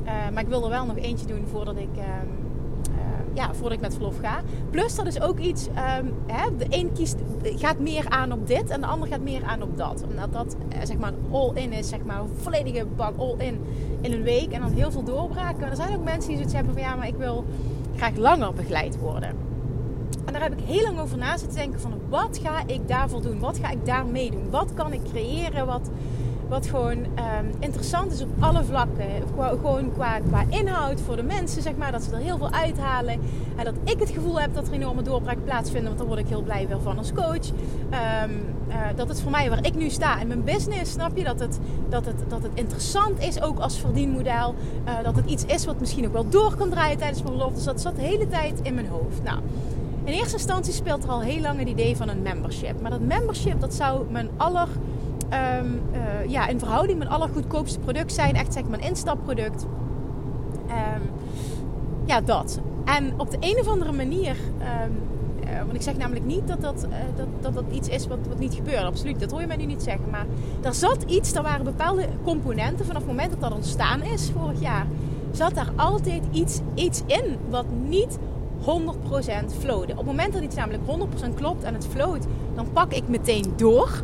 maar 0.05 0.43
ik 0.43 0.49
wil 0.49 0.65
er 0.65 0.71
wel 0.71 0.87
nog 0.87 0.97
eentje 0.97 1.27
doen 1.27 1.47
voordat 1.47 1.77
ik... 1.77 1.91
Ehm, 3.39 3.47
ja, 3.47 3.55
voordat 3.55 3.73
ik 3.73 3.81
met 3.81 3.95
verlof 3.95 4.19
ga. 4.19 4.41
Plus, 4.71 4.95
dat 4.95 5.07
is 5.07 5.21
ook 5.21 5.39
iets, 5.39 5.67
um, 5.67 6.15
hè, 6.27 6.57
de 6.57 6.67
een 6.69 6.93
kiest, 6.93 7.17
gaat 7.43 7.79
meer 7.79 8.09
aan 8.09 8.33
op 8.33 8.47
dit 8.47 8.71
en 8.71 8.81
de 8.81 8.87
ander 8.87 9.09
gaat 9.09 9.21
meer 9.21 9.45
aan 9.45 9.63
op 9.63 9.77
dat. 9.77 10.05
Omdat 10.11 10.33
dat 10.33 10.57
eh, 10.69 10.79
zeg 10.83 10.99
maar 10.99 11.13
all-in 11.31 11.73
is, 11.73 11.89
zeg 11.89 12.05
maar 12.05 12.23
volledige 12.37 12.87
bak 12.97 13.19
all-in 13.19 13.61
in 14.01 14.13
een 14.13 14.23
week 14.23 14.53
en 14.53 14.61
dan 14.61 14.73
heel 14.73 14.91
veel 14.91 15.05
doorbraken. 15.05 15.71
er 15.71 15.77
zijn 15.77 15.97
ook 15.97 16.05
mensen 16.05 16.29
die 16.29 16.37
zoiets 16.37 16.55
hebben 16.55 16.73
van 16.73 16.83
ja, 16.83 16.95
maar 16.95 17.07
ik 17.09 17.17
wil 17.17 17.45
graag 17.97 18.17
langer 18.17 18.55
begeleid 18.55 18.99
worden. 18.99 19.31
En 20.25 20.33
daar 20.33 20.43
heb 20.43 20.53
ik 20.53 20.65
heel 20.65 20.83
lang 20.83 20.99
over 20.99 21.19
na 21.19 21.37
zitten 21.37 21.59
denken 21.59 21.81
van 21.81 21.93
wat 22.09 22.41
ga 22.43 22.63
ik 22.67 22.89
daarvoor 22.89 23.23
doen? 23.23 23.39
Wat 23.39 23.59
ga 23.59 23.71
ik 23.71 23.87
daarmee 23.87 24.31
doen? 24.31 24.51
Wat 24.51 24.75
kan 24.75 24.93
ik 24.93 25.01
creëren? 25.13 25.67
Wat, 25.67 25.91
wat 26.49 26.67
gewoon 26.67 26.99
um, 26.99 27.51
interessant 27.59 28.13
is 28.13 28.23
op 28.23 28.29
alle 28.39 28.65
vlakken. 28.65 29.07
Gewoon 29.37 29.93
qua, 29.93 30.19
qua 30.19 30.45
inhoud 30.49 31.01
voor 31.01 31.17
de 31.17 31.23
mensen, 31.23 31.63
zeg 31.63 31.77
maar. 31.77 31.93
Dat 31.93 32.03
ze 32.03 32.11
er 32.11 32.19
heel 32.19 32.39
veel 32.39 32.51
uithalen. 32.51 33.21
En 33.57 33.65
dat 33.65 33.75
ik 33.85 33.99
het 33.99 34.11
gevoel 34.11 34.41
heb 34.41 34.55
dat 34.55 34.67
er 34.67 34.73
enorme 34.73 35.03
doorbraak 35.03 35.45
plaatsvinden. 35.45 35.87
Want 35.87 35.99
daar 35.99 36.07
word 36.07 36.21
ik 36.21 36.29
heel 36.29 36.43
blij 36.43 36.69
weer 36.69 36.81
van 36.81 36.99
als 36.99 37.13
coach. 37.13 37.49
Um, 38.25 38.57
uh, 38.69 38.75
dat 38.97 39.09
het 39.09 39.21
voor 39.21 39.31
mij 39.31 39.49
waar 39.51 39.65
ik 39.67 39.75
nu 39.75 39.91
sta 39.91 40.21
in 40.21 40.27
mijn 40.27 40.45
business, 40.45 40.93
snap 40.93 41.17
je? 41.17 41.25
Dat 41.25 41.41
het, 41.41 41.59
dat 41.89 42.05
het, 42.05 42.17
dat 42.29 42.43
het 42.43 42.53
interessant 42.55 43.21
is 43.21 43.43
ook 43.43 43.59
als 43.59 43.79
verdienmodel. 43.79 44.55
Uh, 44.85 45.05
dat 45.05 45.17
het 45.17 45.27
iets 45.27 45.45
is 45.45 45.65
wat 45.65 45.81
misschien 45.81 46.07
ook 46.07 46.13
wel 46.13 46.29
door 46.29 46.55
kan 46.57 46.71
draaien 46.71 46.99
tijdens 46.99 47.23
mijn 47.23 47.35
belofte. 47.35 47.55
Dus 47.55 47.65
dat 47.65 47.81
zat 47.81 47.97
de 47.97 48.03
hele 48.03 48.27
tijd 48.27 48.61
in 48.63 48.75
mijn 48.75 48.89
hoofd. 48.89 49.23
Nou... 49.23 49.39
In 50.05 50.15
eerste 50.15 50.37
instantie 50.37 50.73
speelt 50.73 51.05
er 51.05 51.11
al 51.11 51.21
heel 51.21 51.41
lang 51.41 51.59
het 51.59 51.69
idee 51.69 51.97
van 51.97 52.09
een 52.09 52.23
membership. 52.23 52.81
Maar 52.81 52.91
dat 52.91 53.01
membership, 53.01 53.61
dat 53.61 53.75
zou 53.75 54.05
mijn 54.11 54.29
aller 54.37 54.69
um, 55.33 55.83
uh, 55.93 56.31
ja, 56.31 56.47
in 56.47 56.59
verhouding 56.59 56.99
met 56.99 57.09
allergoedkoopste 57.09 57.79
product 57.79 58.13
zijn. 58.13 58.35
Echt 58.35 58.53
zeg 58.53 58.65
maar 58.65 58.79
een 58.79 58.85
instapproduct. 58.85 59.67
Um, 60.69 61.11
ja, 62.05 62.21
dat. 62.21 62.61
En 62.85 63.13
op 63.17 63.31
de 63.31 63.37
een 63.41 63.59
of 63.61 63.69
andere 63.69 63.93
manier. 63.93 64.37
ehm, 64.59 64.91
eh, 65.49 65.59
want 65.59 65.75
ik 65.75 65.83
zeg 65.83 65.97
namelijk 65.97 66.25
niet 66.25 66.49
dat 66.49 66.61
dat, 66.61 66.87
eh, 66.91 66.99
dat, 67.17 67.27
dat, 67.41 67.55
dat 67.55 67.65
iets 67.73 67.89
is 67.89 68.07
wat, 68.07 68.19
wat 68.29 68.39
niet 68.39 68.55
gebeurt. 68.55 68.83
Absoluut, 68.83 69.21
dat 69.21 69.31
hoor 69.31 69.41
je 69.41 69.47
mij 69.47 69.57
nu 69.57 69.65
niet 69.65 69.83
zeggen. 69.83 70.11
Maar 70.11 70.27
er 70.63 70.75
zat 70.75 71.03
iets, 71.07 71.33
er 71.35 71.43
waren 71.43 71.65
bepaalde 71.65 72.09
componenten 72.25 72.87
vanaf 72.87 73.03
het 73.03 73.11
moment 73.11 73.31
dat 73.31 73.41
dat 73.41 73.53
ontstaan 73.53 74.03
is 74.03 74.31
vorig 74.37 74.61
jaar. 74.61 74.87
Zat 75.33 75.55
daar 75.55 75.73
altijd 75.77 76.23
iets, 76.31 76.61
iets 76.75 77.03
in 77.07 77.37
wat 77.49 77.67
niet 77.89 78.19
100% 78.59 79.55
flowde. 79.59 79.93
Op 79.93 79.99
het 79.99 80.07
moment 80.07 80.33
dat 80.33 80.43
iets 80.43 80.57
namelijk 80.57 80.83
100% 80.87 81.35
klopt 81.35 81.63
en 81.63 81.75
het 81.75 81.87
float, 81.87 82.27
dan 82.55 82.67
pak 82.73 82.93
ik 82.93 83.09
meteen 83.09 83.53
door. 83.57 84.03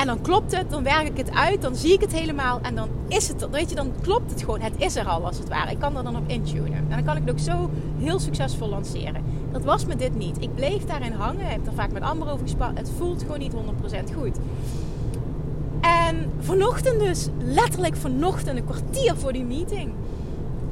En 0.00 0.06
dan 0.06 0.20
klopt 0.20 0.56
het, 0.56 0.70
dan 0.70 0.82
werk 0.82 1.08
ik 1.08 1.16
het 1.16 1.30
uit, 1.30 1.62
dan 1.62 1.76
zie 1.76 1.92
ik 1.92 2.00
het 2.00 2.12
helemaal 2.12 2.60
en 2.62 2.74
dan 2.74 2.88
is 3.08 3.28
het 3.28 3.42
er. 3.42 3.50
Weet 3.50 3.68
je, 3.68 3.74
dan 3.74 3.92
klopt 4.02 4.30
het 4.30 4.40
gewoon. 4.40 4.60
Het 4.60 4.72
is 4.76 4.96
er 4.96 5.04
al 5.06 5.26
als 5.26 5.38
het 5.38 5.48
ware. 5.48 5.70
Ik 5.70 5.78
kan 5.78 5.96
er 5.96 6.02
dan 6.02 6.16
op 6.16 6.28
intunen. 6.28 6.72
En 6.74 6.88
dan 6.88 7.04
kan 7.04 7.16
ik 7.16 7.22
het 7.24 7.30
ook 7.30 7.38
zo 7.38 7.70
heel 7.98 8.18
succesvol 8.18 8.68
lanceren. 8.68 9.24
Dat 9.52 9.64
was 9.64 9.86
met 9.86 9.98
dit 9.98 10.14
niet. 10.16 10.42
Ik 10.42 10.54
bleef 10.54 10.84
daarin 10.84 11.12
hangen. 11.12 11.40
Ik 11.40 11.50
heb 11.50 11.66
er 11.66 11.72
vaak 11.72 11.92
met 11.92 12.02
Amber 12.02 12.30
over 12.30 12.42
gesproken. 12.42 12.76
Het 12.76 12.90
voelt 12.96 13.22
gewoon 13.22 13.38
niet 13.38 13.52
100% 13.52 13.56
goed. 14.16 14.38
En 15.80 16.30
vanochtend 16.38 17.00
dus, 17.00 17.28
letterlijk 17.38 17.96
vanochtend, 17.96 18.58
een 18.58 18.64
kwartier 18.64 19.16
voor 19.16 19.32
die 19.32 19.44
meeting. 19.44 19.92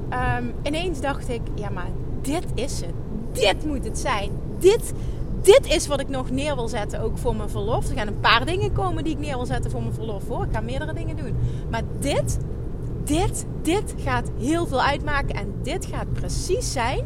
ehm, 0.09 0.45
ineens 0.63 1.01
dacht 1.01 1.29
ik, 1.29 1.41
ja 1.55 1.69
maar 1.71 1.91
dit 2.21 2.45
is 2.55 2.81
het. 2.81 2.95
Dit 3.33 3.65
moet 3.67 3.85
het 3.85 3.99
zijn. 3.99 4.31
Dit, 4.59 4.93
dit 5.49 5.67
is 5.67 5.87
wat 5.87 6.01
ik 6.01 6.09
nog 6.09 6.31
neer 6.31 6.55
wil 6.55 6.69
zetten, 6.69 7.01
ook 7.01 7.19
voor 7.19 7.37
mijn 7.37 7.49
verlof. 7.49 7.89
Er 7.89 7.97
gaan 7.97 8.07
een 8.07 8.21
paar 8.21 8.47
dingen 8.47 8.73
komen 8.73 9.05
die 9.05 9.13
ik 9.13 9.19
neer 9.19 9.37
wil 9.37 9.47
zetten 9.47 9.71
voor 9.71 9.83
mijn 9.83 9.95
verlof. 9.95 10.29
Hoor. 10.29 10.45
Ik 10.45 10.53
ga 10.53 10.61
meerdere 10.61 10.93
dingen 10.93 11.17
doen. 11.17 11.37
Maar 11.71 11.83
dit, 11.99 12.39
dit, 13.05 13.47
dit 13.63 13.95
gaat 13.99 14.31
heel 14.39 14.67
veel 14.67 14.83
uitmaken. 14.83 15.35
En 15.35 15.55
dit 15.63 15.87
gaat 15.87 16.13
precies 16.13 16.73
zijn 16.73 17.05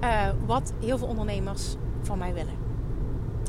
eh, 0.00 0.28
wat 0.46 0.72
heel 0.80 0.98
veel 0.98 1.06
ondernemers 1.06 1.74
van 2.02 2.18
mij 2.18 2.34
willen. 2.34 2.54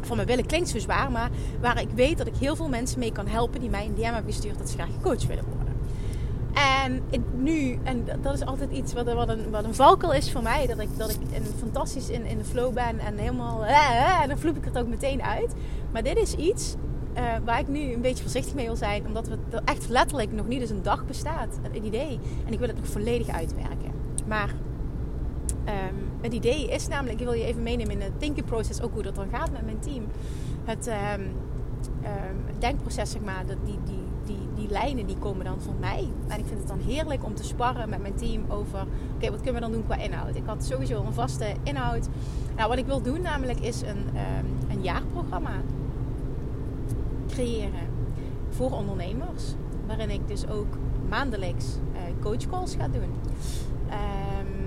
Van 0.02 0.18
mij 0.18 0.26
willen 0.26 0.46
klinkt 0.46 0.70
zo 0.70 0.80
zwaar, 0.80 1.12
maar 1.12 1.30
waar 1.62 1.82
ik 1.82 1.90
weet 1.96 2.18
dat 2.18 2.28
ik 2.28 2.36
heel 2.36 2.56
veel 2.56 2.70
mensen 2.70 3.00
mee 3.00 3.12
kan 3.12 3.28
helpen 3.28 3.60
die 3.60 3.70
mij 3.70 3.86
een 3.86 3.96
DM 3.96 4.02
hebben 4.02 4.58
dat 4.58 4.70
ze 4.70 4.78
graag 4.78 4.94
gecoacht 4.94 5.28
willen 5.28 5.44
worden. 5.44 5.55
En 6.56 7.04
nu, 7.36 7.80
en 7.84 8.06
dat 8.22 8.34
is 8.34 8.46
altijd 8.46 8.72
iets 8.72 8.94
wat, 8.94 9.14
wat, 9.14 9.30
een, 9.30 9.50
wat 9.52 9.64
een 9.64 10.14
is 10.14 10.32
voor 10.32 10.44
mij, 10.44 10.68
dat 10.68 10.80
ik, 10.80 10.90
dat 10.98 11.10
ik 11.10 11.18
een 11.36 11.46
fantastisch 11.60 12.10
in, 12.10 12.26
in 12.26 12.38
de 12.38 12.44
flow 12.44 12.74
ben 12.74 13.00
en 13.00 13.18
helemaal, 13.18 13.66
en 14.22 14.28
dan 14.28 14.38
vloep 14.38 14.58
ik 14.58 14.66
het 14.66 14.78
ook 14.78 14.88
meteen 14.88 15.24
uit. 15.24 15.54
Maar 15.92 16.04
dit 16.04 16.18
is 16.18 16.36
iets 16.36 16.76
eh, 17.14 17.24
waar 17.46 17.60
ik 17.60 17.68
nu 17.68 17.94
een 17.94 18.02
beetje 18.02 18.24
voorzichtig 18.24 18.54
mee 18.54 18.66
wil 18.66 18.76
zijn, 18.76 19.08
omdat 19.08 19.28
het 19.28 19.64
echt 19.66 19.90
letterlijk 19.90 20.32
nog 20.32 20.48
niet 20.48 20.62
eens 20.62 20.70
een 20.70 20.84
dag 20.84 21.06
bestaat, 21.06 21.60
het 21.62 21.84
idee. 21.84 22.20
En 22.46 22.54
ik 22.54 22.60
wil 22.60 22.68
het 22.68 22.78
nog 22.78 22.88
volledig 22.88 23.28
uitwerken. 23.28 23.92
Maar 24.28 24.54
Ehm, 25.66 25.96
het 26.22 26.34
idee 26.34 26.70
is 26.70 26.88
namelijk, 26.88 27.20
ik 27.20 27.26
wil 27.26 27.34
je 27.34 27.44
even 27.44 27.64
meenemen 27.64 27.92
in 27.92 28.02
het 28.02 28.20
thinking 28.20 28.46
process, 28.46 28.82
ook 28.82 28.94
hoe 28.94 29.04
dat 29.04 29.16
dan 29.16 29.30
gaat 29.30 29.52
met 29.52 29.66
mijn 29.66 29.80
team. 29.80 30.04
Het 30.64 30.88
ehm, 30.88 31.22
ehm, 32.02 32.60
denkproces, 32.60 33.12
zeg 33.12 33.22
maar, 33.22 33.46
dat 33.46 33.58
die, 33.66 33.80
die, 33.86 34.05
die, 34.26 34.48
die 34.56 34.70
lijnen 34.70 35.06
die 35.06 35.18
komen 35.18 35.46
dan 35.46 35.62
van 35.62 35.76
mij. 35.80 36.08
En 36.28 36.40
ik 36.40 36.46
vind 36.46 36.60
het 36.60 36.68
dan 36.68 36.80
heerlijk 36.80 37.24
om 37.24 37.36
te 37.36 37.44
sparren 37.44 37.90
met 37.90 38.02
mijn 38.02 38.16
team 38.16 38.46
over, 38.48 38.86
oké, 39.16 39.32
wat 39.32 39.42
kunnen 39.42 39.54
we 39.54 39.60
dan 39.60 39.72
doen 39.72 39.86
qua 39.86 39.96
inhoud? 39.96 40.36
Ik 40.36 40.46
had 40.46 40.66
sowieso 40.66 41.04
een 41.04 41.14
vaste 41.14 41.46
inhoud. 41.64 42.08
Nou, 42.56 42.70
wat 42.70 42.78
ik 42.78 42.86
wil 42.86 43.02
doen 43.02 43.22
namelijk 43.22 43.60
is 43.60 43.82
een, 43.82 44.06
ehm, 44.14 44.72
een 44.72 44.82
jaarprogramma 44.82 45.62
creëren 47.28 47.88
voor 48.50 48.72
ondernemers. 48.72 49.44
Waarin 49.88 50.10
ik 50.10 50.28
dus 50.28 50.48
ook 50.48 50.78
maandelijks 51.10 51.66
eh 51.94 52.02
coachcalls 52.22 52.76
ga 52.76 52.88
doen. 52.88 53.12
Ehm, 53.90 54.66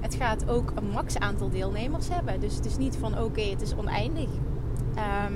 het 0.00 0.14
gaat 0.14 0.48
ook 0.48 0.72
een 0.74 0.90
max 0.90 1.18
aantal 1.18 1.50
deelnemers 1.50 2.08
hebben. 2.08 2.40
Dus 2.40 2.54
het 2.54 2.66
is 2.66 2.76
niet 2.76 2.96
van 2.96 3.18
oké, 3.18 3.40
het 3.40 3.62
is 3.62 3.74
oneindig. 3.74 4.28
Ehm, 4.94 5.32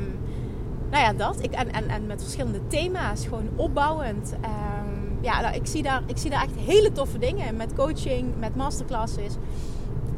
nou 0.92 1.04
ja, 1.04 1.12
dat. 1.12 1.36
Ik, 1.40 1.52
en, 1.52 1.72
en, 1.72 1.88
en 1.88 2.06
met 2.06 2.22
verschillende 2.22 2.66
thema's, 2.66 3.24
gewoon 3.24 3.48
opbouwend. 3.56 4.34
Ehm, 4.40 5.24
ja, 5.24 5.40
nou, 5.40 5.54
ik, 5.54 5.66
zie 5.66 5.82
daar, 5.82 6.02
ik 6.06 6.18
zie 6.18 6.30
daar 6.30 6.42
echt 6.42 6.56
hele 6.56 6.92
toffe 6.92 7.18
dingen. 7.18 7.56
Met 7.56 7.74
coaching, 7.74 8.32
met 8.38 8.56
masterclasses. 8.56 9.34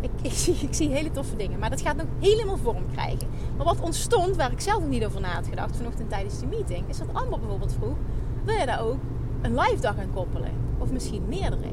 Ik, 0.01 0.11
ik, 0.23 0.33
zie, 0.45 0.55
ik 0.55 0.75
zie 0.75 0.89
hele 0.89 1.11
toffe 1.11 1.37
dingen. 1.37 1.59
Maar 1.59 1.71
dat 1.71 1.81
gaat 1.81 1.97
nog 1.97 2.07
helemaal 2.21 2.57
vorm 2.57 2.85
krijgen. 2.93 3.29
Maar 3.57 3.67
wat 3.67 3.81
ontstond, 3.81 4.37
waar 4.37 4.53
ik 4.53 4.61
zelf 4.61 4.81
nog 4.81 4.89
niet 4.89 5.05
over 5.05 5.21
na 5.21 5.29
had 5.29 5.47
gedacht 5.49 5.77
vanochtend 5.77 6.09
tijdens 6.11 6.39
die 6.39 6.49
meeting, 6.49 6.89
is 6.89 6.99
dat 6.99 7.09
Amber 7.13 7.39
bijvoorbeeld 7.39 7.73
vroeg: 7.73 7.97
wil 8.45 8.57
je 8.57 8.67
daar 8.67 8.83
ook 8.83 8.99
een 9.43 9.55
live 9.55 9.81
dag 9.81 9.99
aan 9.99 10.13
koppelen? 10.15 10.53
Of 10.79 10.91
misschien 10.91 11.23
meerdere? 11.29 11.69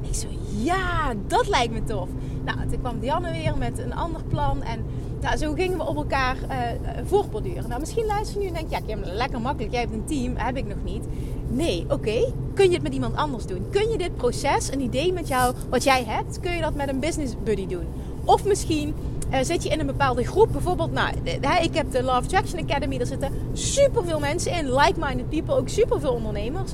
Ik 0.00 0.14
zo, 0.14 0.26
ja, 0.62 1.14
dat 1.26 1.48
lijkt 1.48 1.72
me 1.72 1.82
tof. 1.82 2.08
Nou, 2.44 2.68
toen 2.68 2.80
kwam 2.80 3.00
Dianne 3.00 3.30
weer 3.30 3.56
met 3.58 3.78
een 3.78 3.94
ander 3.94 4.22
plan. 4.24 4.62
En 4.62 4.84
nou, 5.20 5.36
zo 5.36 5.52
gingen 5.52 5.78
we 5.78 5.86
op 5.86 5.96
elkaar 5.96 6.36
eh, 6.48 6.70
eh, 6.70 6.76
voorborduren. 7.04 7.68
Nou, 7.68 7.80
misschien 7.80 8.06
luister 8.06 8.34
je 8.34 8.40
nu 8.40 8.46
en 8.46 8.54
denk 8.54 8.70
je, 8.70 8.76
ja, 8.76 8.94
Kim, 8.94 9.12
lekker 9.14 9.40
makkelijk. 9.40 9.72
Jij 9.72 9.80
hebt 9.80 9.92
een 9.92 10.04
team, 10.04 10.36
heb 10.36 10.56
ik 10.56 10.66
nog 10.66 10.84
niet. 10.84 11.04
Nee, 11.48 11.84
oké. 11.88 12.32
Kun 12.54 12.68
je 12.68 12.74
het 12.74 12.82
met 12.82 12.94
iemand 12.94 13.16
anders 13.16 13.46
doen? 13.46 13.66
Kun 13.70 13.90
je 13.90 13.98
dit 13.98 14.16
proces, 14.16 14.72
een 14.72 14.80
idee 14.80 15.12
met 15.12 15.28
jou, 15.28 15.54
wat 15.70 15.84
jij 15.84 16.04
hebt, 16.04 16.40
kun 16.40 16.52
je 16.52 16.60
dat 16.60 16.74
met 16.74 16.88
een 16.88 17.00
business 17.00 17.34
buddy 17.44 17.66
doen? 17.66 17.86
Of 18.24 18.44
misschien 18.44 18.94
eh, 19.30 19.40
zit 19.42 19.62
je 19.62 19.68
in 19.68 19.80
een 19.80 19.86
bepaalde 19.86 20.24
groep. 20.24 20.52
Bijvoorbeeld, 20.52 20.92
nou, 20.92 21.14
ik 21.62 21.74
heb 21.74 21.92
de 21.92 22.02
Love 22.02 22.16
Attraction 22.16 22.62
Academy. 22.62 22.98
Daar 22.98 23.06
zitten 23.06 23.32
superveel 23.52 24.18
mensen 24.18 24.52
in. 24.52 24.74
Like-minded 24.74 25.28
people, 25.28 25.54
ook 25.54 25.68
superveel 25.68 26.12
ondernemers. 26.12 26.72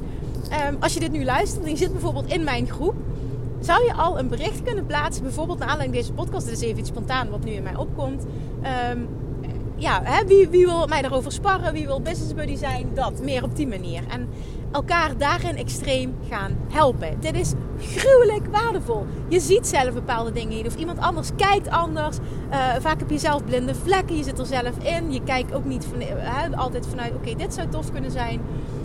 Ehm, 0.50 0.74
als 0.80 0.94
je 0.94 1.00
dit 1.00 1.12
nu 1.12 1.24
luistert 1.24 1.64
en 1.64 1.70
je 1.70 1.76
zit 1.76 1.92
bijvoorbeeld 1.92 2.32
in 2.32 2.44
mijn 2.44 2.68
groep. 2.68 2.94
Zou 3.66 3.84
je 3.84 3.94
al 3.94 4.18
een 4.18 4.28
bericht 4.28 4.62
kunnen 4.62 4.86
plaatsen, 4.86 5.22
bijvoorbeeld 5.22 5.58
naar 5.58 5.68
aanleiding 5.68 6.00
deze 6.00 6.12
podcast? 6.12 6.46
Dit 6.46 6.54
is 6.54 6.62
even 6.62 6.78
iets 6.78 6.88
spontaan 6.88 7.30
wat 7.30 7.44
nu 7.44 7.50
in 7.50 7.62
mij 7.62 7.76
opkomt. 7.76 8.24
Ehm, 8.62 8.98
ja, 9.76 10.00
hè, 10.02 10.26
wie, 10.26 10.48
wie 10.48 10.66
wil 10.66 10.86
mij 10.86 11.02
daarover 11.02 11.32
sparren? 11.32 11.72
Wie 11.72 11.86
wil 11.86 12.00
business 12.00 12.34
buddy 12.34 12.56
zijn? 12.56 12.90
Dat, 12.94 13.22
meer 13.22 13.42
op 13.42 13.56
die 13.56 13.66
manier. 13.66 14.02
En 14.08 14.28
elkaar 14.72 15.16
daarin 15.16 15.56
extreem 15.56 16.14
gaan 16.28 16.56
helpen. 16.68 17.20
Dit 17.20 17.34
is 17.34 17.52
gruwelijk 17.80 18.46
waardevol. 18.46 19.06
Je 19.28 19.40
ziet 19.40 19.66
zelf 19.66 19.92
bepaalde 19.92 20.32
dingen 20.32 20.56
niet. 20.56 20.66
Of 20.66 20.76
iemand 20.76 20.98
anders 20.98 21.30
kijkt 21.36 21.68
anders. 21.68 22.16
Uh, 22.50 22.74
vaak 22.78 22.98
heb 22.98 23.10
je 23.10 23.18
zelf 23.18 23.44
blinde 23.44 23.74
vlekken. 23.74 24.16
Je 24.16 24.24
zit 24.24 24.38
er 24.38 24.46
zelf 24.46 24.78
in. 24.78 25.12
Je 25.12 25.22
kijkt 25.22 25.54
ook 25.54 25.64
niet 25.64 25.84
van, 25.84 26.00
hè, 26.00 26.56
altijd 26.56 26.86
vanuit, 26.86 27.14
oké, 27.14 27.34
dit 27.34 27.54
zou 27.54 27.68
tof 27.68 27.92
kunnen 27.92 28.10
zijn. 28.10 28.40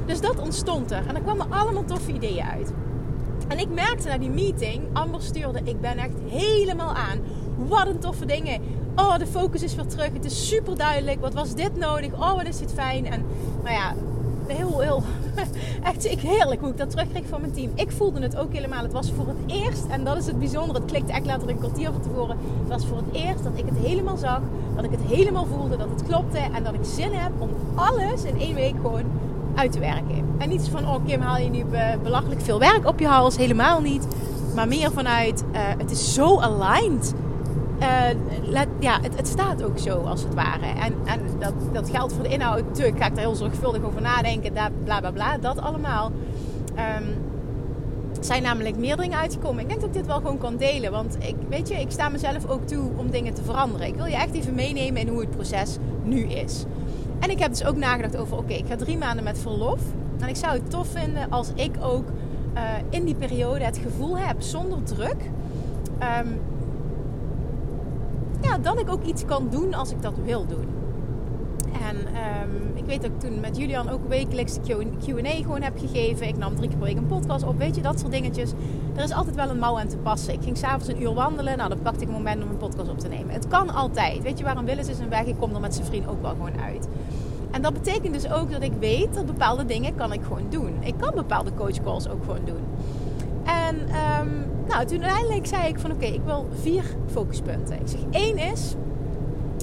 Dus 0.06 0.22
dat 0.22 0.40
ontstond 0.40 0.92
er. 0.92 1.08
En 1.08 1.16
er 1.16 1.22
kwamen 1.22 1.52
allemaal 1.52 1.86
toffe 1.86 2.12
ideeën 2.12 2.46
uit. 2.46 2.74
En 3.52 3.60
ik 3.60 3.70
merkte 3.70 4.08
na 4.08 4.18
die 4.18 4.30
meeting, 4.30 4.84
Amber 4.94 5.22
stuurde, 5.22 5.60
ik 5.64 5.82
ben 5.82 5.98
echt 5.98 6.16
helemaal 6.28 6.94
aan. 6.94 7.20
Wat 7.68 7.88
een 7.88 8.00
toffe 8.00 8.26
dingen. 8.26 8.62
Oh, 8.96 9.18
de 9.18 9.28
focus 9.28 9.64
is 9.64 9.76
weer 9.76 9.86
terug. 9.86 10.14
Het 10.14 10.26
is 10.26 10.48
super 10.48 10.78
duidelijk. 10.78 11.22
Wat 11.22 11.34
was 11.34 11.56
dit 11.56 11.78
nodig? 11.78 12.14
Oh, 12.14 12.36
wat 12.36 12.48
is 12.48 12.58
dit 12.58 12.74
fijn. 12.74 13.06
En 13.06 13.26
nou 13.64 13.76
ja, 13.76 13.94
heel, 14.48 14.80
heel, 14.80 15.04
echt 15.84 16.06
ik, 16.06 16.20
heerlijk 16.20 16.62
hoe 16.62 16.70
ik 16.70 16.78
dat 16.78 16.90
terugkreeg 16.90 17.28
van 17.28 17.42
mijn 17.42 17.54
team. 17.54 17.72
Ik 17.76 17.92
voelde 17.92 18.22
het 18.22 18.38
ook 18.38 18.54
helemaal. 18.54 18.84
Het 18.84 18.94
was 18.94 19.12
voor 19.12 19.28
het 19.28 19.38
eerst, 19.48 19.86
en 19.90 20.04
dat 20.04 20.18
is 20.18 20.26
het 20.26 20.40
bijzondere. 20.40 20.80
Het 20.80 20.92
klikte 20.92 21.12
echt 21.12 21.26
later 21.26 21.50
een 21.50 21.60
kwartier 21.60 21.92
van 21.92 22.02
tevoren. 22.02 22.38
Het 22.60 22.70
was 22.70 22.86
voor 22.86 22.98
het 22.98 23.16
eerst 23.16 23.44
dat 23.44 23.54
ik 23.56 23.66
het 23.66 23.78
helemaal 23.78 24.18
zag. 24.18 24.42
Dat 24.76 24.84
ik 24.84 24.92
het 24.92 25.02
helemaal 25.02 25.46
voelde. 25.46 25.78
Dat 25.78 25.90
het 25.90 26.04
klopte. 26.04 26.40
En 26.54 26.64
dat 26.64 26.74
ik 26.74 26.84
zin 26.84 27.14
heb 27.14 27.32
om 27.38 27.50
alles 27.76 28.24
in 28.24 28.40
één 28.40 28.56
week 28.56 28.76
gewoon 28.82 29.06
uit 29.56 29.72
te 29.72 29.80
werken. 29.80 30.26
En 30.38 30.50
niet 30.50 30.70
van, 30.70 30.88
oh 30.88 31.06
Kim, 31.06 31.22
haal 31.22 31.38
je 31.38 31.50
nu 31.50 31.66
belachelijk 32.04 32.42
veel 32.42 32.60
werk 32.60 32.88
op 32.88 33.00
je 33.00 33.08
hals. 33.08 33.38
Helemaal 33.38 33.82
niet. 33.82 34.08
Maar 34.56 34.68
meer 34.68 34.92
vanuit, 34.92 35.44
uh, 35.54 35.60
het 35.78 35.92
is 35.92 36.14
zo 36.14 36.40
aligned. 36.40 37.14
Uh, 37.80 37.88
let, 38.44 38.68
ja, 38.80 39.00
het, 39.02 39.18
het, 39.18 39.28
staat 39.28 39.64
ook 39.64 39.80
zo 39.80 39.98
als 39.98 40.24
het 40.24 40.34
ware. 40.34 40.66
En, 40.66 40.94
en 41.06 41.20
dat, 41.40 41.54
dat 41.74 41.90
geldt 41.90 42.14
voor 42.14 42.24
de 42.24 42.30
inhoud. 42.30 42.64
Natuurlijk 42.66 42.98
ga 42.98 43.06
ik 43.06 43.16
daar 43.16 43.24
heel 43.24 43.36
zorgvuldig 43.36 43.84
over 43.84 44.02
nadenken. 44.02 44.54
Daar, 44.54 44.72
bla 44.84 45.00
bla 45.00 45.12
bla. 45.12 45.38
Dat 45.38 45.62
allemaal. 45.62 46.12
Um, 47.00 47.30
zijn 48.20 48.44
namelijk 48.44 48.78
meer 48.78 48.98
dingen 48.98 49.18
uitgekomen. 49.18 49.62
Ik 49.62 49.68
denk 49.68 49.80
dat 49.80 49.90
ik 49.90 49.96
dit 49.96 50.06
wel 50.06 50.16
gewoon 50.18 50.38
kan 50.38 50.58
delen. 50.58 50.92
Want 50.92 51.18
ik, 51.20 51.36
weet 51.50 51.68
je, 51.68 51.76
ik 51.76 51.92
sta 51.92 52.10
mezelf 52.10 52.48
ook 52.48 52.68
toe 52.68 52.90
om 52.98 53.12
dingen 53.12 53.34
te 53.34 53.44
veranderen. 53.44 53.88
Ik 53.88 53.96
wil 53.96 54.06
je 54.06 54.16
echt 54.16 54.34
even 54.34 54.56
meenemen 54.56 55.02
in 55.02 55.08
hoe 55.08 55.20
het 55.20 55.30
proces 55.30 55.78
nu 56.04 56.22
is. 56.24 56.66
En 57.22 57.30
ik 57.30 57.40
heb 57.40 57.50
dus 57.50 57.66
ook 57.66 57.76
nagedacht 57.76 58.18
over, 58.18 58.38
oké, 58.38 58.54
ik 58.54 58.66
ga 58.68 58.76
drie 58.76 58.98
maanden 58.98 59.24
met 59.24 59.40
verlof. 59.40 59.82
En 60.20 60.28
ik 60.28 60.36
zou 60.36 60.54
het 60.54 60.70
tof 60.70 60.88
vinden 60.88 61.30
als 61.30 61.52
ik 61.56 61.72
ook 61.82 62.06
uh, 62.56 62.62
in 62.90 63.06
die 63.06 63.16
periode 63.16 63.64
het 63.64 63.78
gevoel 63.78 64.18
heb, 64.18 64.42
zonder 64.42 64.84
druk, 64.84 65.30
um, 66.26 66.40
ja, 68.42 68.58
dat 68.58 68.80
ik 68.80 68.90
ook 68.90 69.04
iets 69.04 69.26
kan 69.26 69.48
doen 69.50 69.74
als 69.74 69.92
ik 69.92 70.02
dat 70.02 70.14
wil 70.24 70.46
doen. 70.46 70.81
En 71.92 71.98
um, 71.98 72.72
ik 72.76 72.86
weet 72.86 73.02
dat 73.02 73.12
ik 73.12 73.20
toen 73.20 73.40
met 73.40 73.58
Julian 73.58 73.90
ook 73.90 74.08
wekelijks 74.08 74.54
de 74.54 74.88
Q&A 75.06 75.30
gewoon 75.30 75.62
heb 75.62 75.78
gegeven. 75.78 76.28
Ik 76.28 76.38
nam 76.38 76.56
drie 76.56 76.68
keer 76.68 76.78
per 76.78 76.88
week 76.88 76.98
een 76.98 77.08
podcast 77.08 77.46
op. 77.46 77.58
Weet 77.58 77.76
je, 77.76 77.82
dat 77.82 78.00
soort 78.00 78.12
dingetjes. 78.12 78.52
Er 78.96 79.04
is 79.04 79.12
altijd 79.12 79.36
wel 79.36 79.50
een 79.50 79.60
mouw 79.60 79.80
aan 79.80 79.88
te 79.88 79.98
passen. 79.98 80.34
Ik 80.34 80.44
ging 80.44 80.58
s'avonds 80.58 80.88
een 80.88 81.02
uur 81.02 81.14
wandelen. 81.14 81.58
Nou, 81.58 81.70
dan 81.70 81.82
pakte 81.82 82.02
ik 82.02 82.08
een 82.08 82.14
moment 82.14 82.44
om 82.44 82.50
een 82.50 82.58
podcast 82.58 82.90
op 82.90 83.00
te 83.00 83.08
nemen. 83.08 83.34
Het 83.34 83.48
kan 83.48 83.70
altijd. 83.74 84.22
Weet 84.22 84.38
je, 84.38 84.44
waarom 84.44 84.66
Willis 84.66 84.88
is 84.88 85.00
een 85.00 85.10
weg. 85.10 85.26
Ik 85.26 85.36
kom 85.40 85.54
er 85.54 85.62
met 85.62 85.74
zijn 85.74 85.86
vriend 85.86 86.08
ook 86.08 86.22
wel 86.22 86.32
gewoon 86.32 86.62
uit. 86.62 86.88
En 87.52 87.62
dat 87.62 87.74
betekent 87.74 88.14
dus 88.14 88.32
ook 88.32 88.52
dat 88.52 88.64
ik 88.64 88.74
weet 88.80 89.14
dat 89.14 89.26
bepaalde 89.26 89.66
dingen 89.66 89.96
kan 89.96 90.14
ik 90.14 90.22
gewoon 90.24 90.46
doen. 90.50 90.74
Ik 90.80 90.94
kan 90.98 91.16
bepaalde 91.16 91.54
coachcalls 91.54 92.10
ook 92.10 92.24
gewoon 92.24 92.46
doen. 92.46 92.64
En 93.46 93.76
um, 94.20 94.46
Nou, 94.68 94.86
toen 94.86 95.04
uiteindelijk 95.04 95.46
zei 95.46 95.68
ik 95.68 95.80
van 95.80 95.92
oké, 95.92 96.06
ik 96.06 96.22
wil 96.26 96.48
vier 96.62 96.84
focuspunten. 97.12 97.80
Ik 97.80 97.88
zeg 97.88 98.00
één 98.12 98.38
is, 98.38 98.76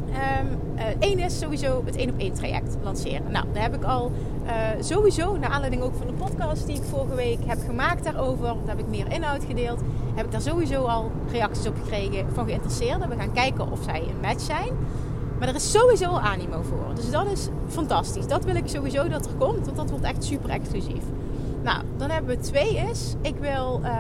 um, 0.09 0.59
één 0.99 1.19
is 1.19 1.39
sowieso 1.39 1.83
het 1.85 1.97
één 1.97 2.11
op 2.11 2.19
één 2.19 2.35
traject 2.35 2.77
lanceren. 2.83 3.31
Nou, 3.31 3.45
daar 3.53 3.63
heb 3.63 3.75
ik 3.75 3.85
al 3.85 4.13
uh, 4.47 4.53
sowieso, 4.81 5.37
naar 5.37 5.51
aanleiding 5.51 5.83
ook 5.83 5.95
van 5.95 6.07
de 6.07 6.13
podcast 6.13 6.67
die 6.67 6.77
ik 6.77 6.83
vorige 6.83 7.15
week 7.15 7.39
heb 7.47 7.59
gemaakt 7.67 8.05
daarover, 8.05 8.45
daar 8.45 8.77
heb 8.77 8.79
ik 8.79 8.89
meer 8.89 9.13
inhoud 9.13 9.45
gedeeld, 9.45 9.81
heb 10.15 10.27
ik 10.27 10.33
daar 10.33 10.41
sowieso 10.41 10.83
al 10.83 11.11
reacties 11.31 11.67
op 11.67 11.75
gekregen 11.83 12.27
van 12.33 12.47
geïnteresseerden. 12.47 13.09
We 13.09 13.17
gaan 13.17 13.33
kijken 13.33 13.73
of 13.73 13.79
zij 13.83 14.01
een 14.01 14.21
match 14.21 14.41
zijn. 14.41 14.73
Maar 15.39 15.49
er 15.49 15.55
is 15.55 15.71
sowieso 15.71 16.05
al 16.05 16.21
animo 16.21 16.63
voor. 16.63 16.95
Dus 16.95 17.11
dat 17.11 17.27
is 17.27 17.49
fantastisch. 17.69 18.27
Dat 18.27 18.45
wil 18.45 18.55
ik 18.55 18.69
sowieso 18.69 19.09
dat 19.09 19.27
er 19.27 19.33
komt, 19.39 19.65
want 19.65 19.77
dat 19.77 19.91
wordt 19.91 20.05
echt 20.05 20.25
super 20.25 20.51
exclusief. 20.51 21.03
Nou, 21.63 21.83
dan 21.97 22.11
hebben 22.11 22.37
we 22.37 22.43
twee 22.43 22.77
is. 22.91 23.15
Ik 23.21 23.35
wil 23.41 23.81
uh, 23.83 23.91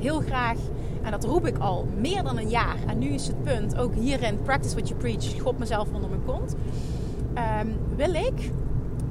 heel 0.00 0.20
graag, 0.20 0.56
en 1.04 1.10
dat 1.10 1.24
roep 1.24 1.46
ik 1.46 1.58
al 1.58 1.88
meer 1.98 2.22
dan 2.22 2.38
een 2.38 2.48
jaar. 2.48 2.76
En 2.86 2.98
nu 2.98 3.08
is 3.08 3.26
het 3.26 3.42
punt, 3.42 3.76
ook 3.76 3.94
hierin, 3.94 4.42
practice 4.42 4.74
what 4.74 4.88
you 4.88 5.00
preach, 5.00 5.40
god 5.40 5.58
mezelf 5.58 5.92
onder 5.92 6.10
mijn 6.10 6.24
kont. 6.24 6.54
Um, 7.62 7.96
wil 7.96 8.14
ik 8.14 8.50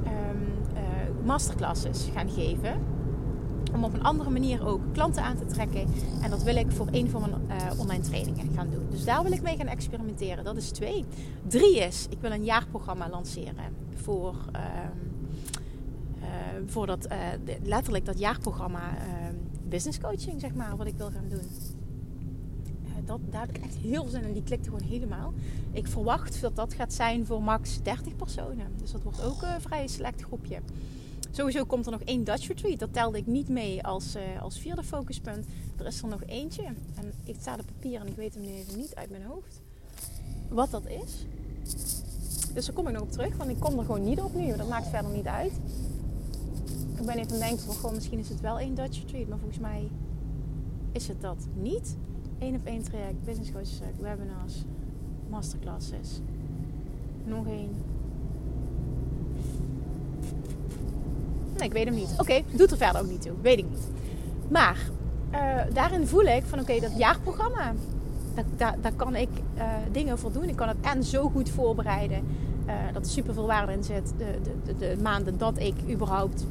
um, 0.06 0.42
uh, 0.72 0.80
masterclasses 1.24 2.08
gaan 2.14 2.30
geven. 2.30 2.72
Om 3.74 3.84
op 3.84 3.94
een 3.94 4.02
andere 4.02 4.30
manier 4.30 4.66
ook 4.66 4.80
klanten 4.92 5.22
aan 5.22 5.36
te 5.36 5.44
trekken. 5.44 5.86
En 6.22 6.30
dat 6.30 6.42
wil 6.42 6.56
ik 6.56 6.72
voor 6.72 6.86
een 6.90 7.10
van 7.10 7.20
mijn 7.20 7.32
uh, 7.48 7.80
online 7.80 8.02
trainingen 8.02 8.48
gaan 8.54 8.70
doen. 8.70 8.86
Dus 8.90 9.04
daar 9.04 9.22
wil 9.22 9.32
ik 9.32 9.42
mee 9.42 9.56
gaan 9.56 9.66
experimenteren. 9.66 10.44
Dat 10.44 10.56
is 10.56 10.70
twee. 10.70 11.04
Drie 11.46 11.78
is, 11.78 12.06
ik 12.10 12.18
wil 12.20 12.32
een 12.32 12.44
jaarprogramma 12.44 13.08
lanceren 13.08 13.54
voor... 13.94 14.34
Uh, 14.56 14.60
voor 16.66 16.86
dat, 16.86 17.08
letterlijk 17.62 18.04
dat 18.04 18.18
jaarprogramma 18.18 18.80
business 19.68 20.00
coaching, 20.00 20.40
zeg 20.40 20.54
maar, 20.54 20.76
wat 20.76 20.86
ik 20.86 20.96
wil 20.96 21.10
gaan 21.10 21.28
doen. 21.28 21.42
Dat, 23.04 23.20
daar 23.30 23.40
heb 23.46 23.56
ik 23.56 23.62
echt 23.62 23.74
heel 23.74 24.08
zin 24.08 24.24
in. 24.24 24.32
Die 24.32 24.42
klikte 24.42 24.70
gewoon 24.70 24.88
helemaal. 24.88 25.32
Ik 25.72 25.86
verwacht 25.86 26.40
dat 26.40 26.56
dat 26.56 26.74
gaat 26.74 26.92
zijn 26.92 27.26
voor 27.26 27.42
max 27.42 27.82
30 27.82 28.16
personen. 28.16 28.66
Dus 28.76 28.92
dat 28.92 29.02
wordt 29.02 29.22
ook 29.22 29.42
een 29.42 29.60
vrij 29.60 29.86
select 29.86 30.22
groepje. 30.22 30.58
Sowieso 31.30 31.64
komt 31.64 31.86
er 31.86 31.92
nog 31.92 32.02
één 32.02 32.24
Dutch 32.24 32.48
Retreat. 32.48 32.78
Dat 32.78 32.92
telde 32.92 33.18
ik 33.18 33.26
niet 33.26 33.48
mee 33.48 33.84
als, 33.84 34.16
als 34.40 34.58
vierde 34.58 34.82
focuspunt. 34.82 35.46
Er 35.76 35.86
is 35.86 36.02
er 36.02 36.08
nog 36.08 36.24
eentje. 36.26 36.64
En 36.94 37.12
ik 37.24 37.36
sta 37.40 37.52
op 37.52 37.66
papier 37.66 38.00
en 38.00 38.06
ik 38.06 38.16
weet 38.16 38.34
hem 38.34 38.42
nu 38.42 38.52
even 38.52 38.78
niet 38.78 38.94
uit 38.94 39.10
mijn 39.10 39.22
hoofd. 39.22 39.60
Wat 40.48 40.70
dat 40.70 40.86
is. 40.86 41.26
Dus 42.54 42.66
daar 42.66 42.74
kom 42.74 42.86
ik 42.86 42.92
nog 42.92 43.02
op 43.02 43.12
terug. 43.12 43.36
Want 43.36 43.50
ik 43.50 43.60
kom 43.60 43.78
er 43.78 43.84
gewoon 43.84 44.04
niet 44.04 44.20
op 44.20 44.34
nu. 44.34 44.56
Dat 44.56 44.68
maakt 44.68 44.88
verder 44.88 45.10
niet 45.10 45.26
uit 45.26 45.52
ik 47.04 47.10
ben 47.10 47.18
even 47.18 47.34
aan 47.34 47.40
het 47.40 47.48
denken 47.48 47.74
van, 47.74 47.94
misschien 47.94 48.18
is 48.18 48.28
het 48.28 48.40
wel 48.40 48.58
één 48.58 48.74
Dutch 48.74 48.98
retreat. 48.98 49.28
Maar 49.28 49.38
volgens 49.38 49.60
mij 49.60 49.90
is 50.92 51.08
het 51.08 51.20
dat 51.20 51.46
niet. 51.54 51.96
Eén 52.44 52.54
op 52.54 52.66
één 52.66 52.82
traject, 52.82 53.24
business 53.24 53.52
coaches, 53.52 53.80
webinars, 54.00 54.64
masterclasses. 55.28 56.20
Nog 57.24 57.46
één. 57.46 57.70
Nee, 61.56 61.66
ik 61.68 61.72
weet 61.72 61.84
hem 61.84 61.94
niet. 61.94 62.14
Oké, 62.18 62.42
doet 62.56 62.70
er 62.70 62.76
verder 62.76 63.00
ook 63.00 63.08
niet 63.08 63.22
toe. 63.22 63.32
Weet 63.42 63.58
ik 63.58 63.64
niet. 63.70 63.88
Maar 64.48 64.78
uh, 65.32 65.60
daarin 65.72 66.06
voel 66.06 66.22
ik 66.24 66.44
van 66.44 66.60
oké, 66.60 66.80
dat 66.80 66.96
jaarprogramma, 66.96 67.72
daar, 68.34 68.44
daar, 68.56 68.76
daar 68.80 68.94
kan 68.94 69.16
ik 69.16 69.28
uh, 69.56 69.64
dingen 69.92 70.18
voor 70.18 70.32
doen. 70.32 70.48
Ik 70.48 70.56
kan 70.56 70.68
het 70.68 70.76
en 70.80 71.04
zo 71.04 71.28
goed 71.28 71.50
voorbereiden. 71.50 72.24
Dat 72.92 73.04
er 73.04 73.10
super 73.10 73.34
veel 73.34 73.46
waarde 73.46 73.72
in 73.72 73.84
zit. 73.84 74.12
De, 74.18 74.38
de, 74.64 74.76
de 74.76 74.96
maanden 75.02 75.38
dat 75.38 75.58
ik 75.58 75.74
überhaupt 75.90 76.46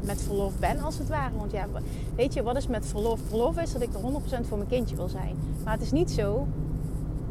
met 0.00 0.22
verlof 0.22 0.58
ben, 0.58 0.78
als 0.78 0.98
het 0.98 1.08
ware. 1.08 1.36
Want 1.36 1.52
ja, 1.52 1.66
weet 2.14 2.34
je, 2.34 2.42
wat 2.42 2.56
is 2.56 2.66
met 2.66 2.86
verlof? 2.86 3.20
Verlof 3.28 3.60
is 3.60 3.72
dat 3.72 3.82
ik 3.82 3.88
er 3.94 4.00
100% 4.44 4.46
voor 4.48 4.56
mijn 4.56 4.68
kindje 4.68 4.96
wil 4.96 5.08
zijn. 5.08 5.36
Maar 5.64 5.72
het 5.72 5.82
is 5.82 5.92
niet 5.92 6.10
zo 6.10 6.46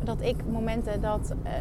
dat 0.04 0.22
ik 0.22 0.36
momenten 0.52 1.02
dat, 1.02 1.34
uh, 1.46 1.52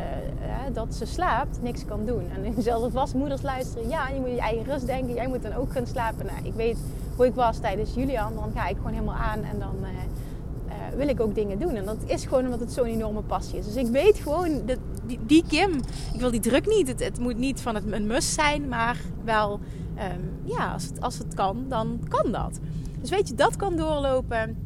dat 0.72 0.94
ze 0.94 1.06
slaapt 1.06 1.62
niks 1.62 1.84
kan 1.84 2.06
doen. 2.06 2.24
En 2.30 2.62
zelfs 2.62 2.94
als 2.94 3.14
moeders 3.14 3.42
luisteren, 3.42 3.88
ja, 3.88 4.08
je 4.08 4.20
moet 4.20 4.30
je 4.30 4.40
eigen 4.40 4.64
rust 4.64 4.86
denken, 4.86 5.14
jij 5.14 5.28
moet 5.28 5.42
dan 5.42 5.54
ook 5.54 5.72
gaan 5.72 5.86
slapen. 5.86 6.26
Nou, 6.26 6.38
ik 6.46 6.54
weet 6.54 6.78
hoe 7.16 7.26
ik 7.26 7.34
was 7.34 7.58
tijdens 7.58 7.94
Julian, 7.94 8.34
dan 8.34 8.52
ga 8.54 8.66
ik 8.66 8.76
gewoon 8.76 8.92
helemaal 8.92 9.14
aan 9.14 9.42
en 9.42 9.58
dan 9.58 9.74
uh, 9.80 9.88
uh, 9.88 10.96
wil 10.96 11.08
ik 11.08 11.20
ook 11.20 11.34
dingen 11.34 11.58
doen. 11.58 11.74
En 11.74 11.84
dat 11.84 11.96
is 12.06 12.24
gewoon 12.24 12.44
omdat 12.44 12.60
het 12.60 12.72
zo'n 12.72 12.84
enorme 12.84 13.22
passie 13.22 13.58
is. 13.58 13.64
Dus 13.64 13.76
ik 13.76 13.86
weet 13.86 14.18
gewoon, 14.18 14.66
dat, 14.66 14.78
die, 15.06 15.18
die 15.26 15.44
Kim, 15.48 15.70
ik 16.12 16.20
wil 16.20 16.30
die 16.30 16.40
druk 16.40 16.66
niet. 16.66 16.88
Het, 16.88 17.04
het 17.04 17.18
moet 17.18 17.38
niet 17.38 17.60
van 17.60 17.74
het 17.74 17.92
een 17.92 18.06
must 18.06 18.32
zijn, 18.32 18.68
maar 18.68 19.00
wel 19.24 19.60
um, 19.98 20.40
ja, 20.44 20.72
als 20.72 20.84
het, 20.84 21.00
als 21.00 21.18
het 21.18 21.34
kan, 21.34 21.64
dan 21.68 22.00
kan 22.08 22.32
dat. 22.32 22.60
Dus 23.00 23.10
weet 23.10 23.28
je, 23.28 23.34
dat 23.34 23.56
kan 23.56 23.76
doorlopen. 23.76 24.56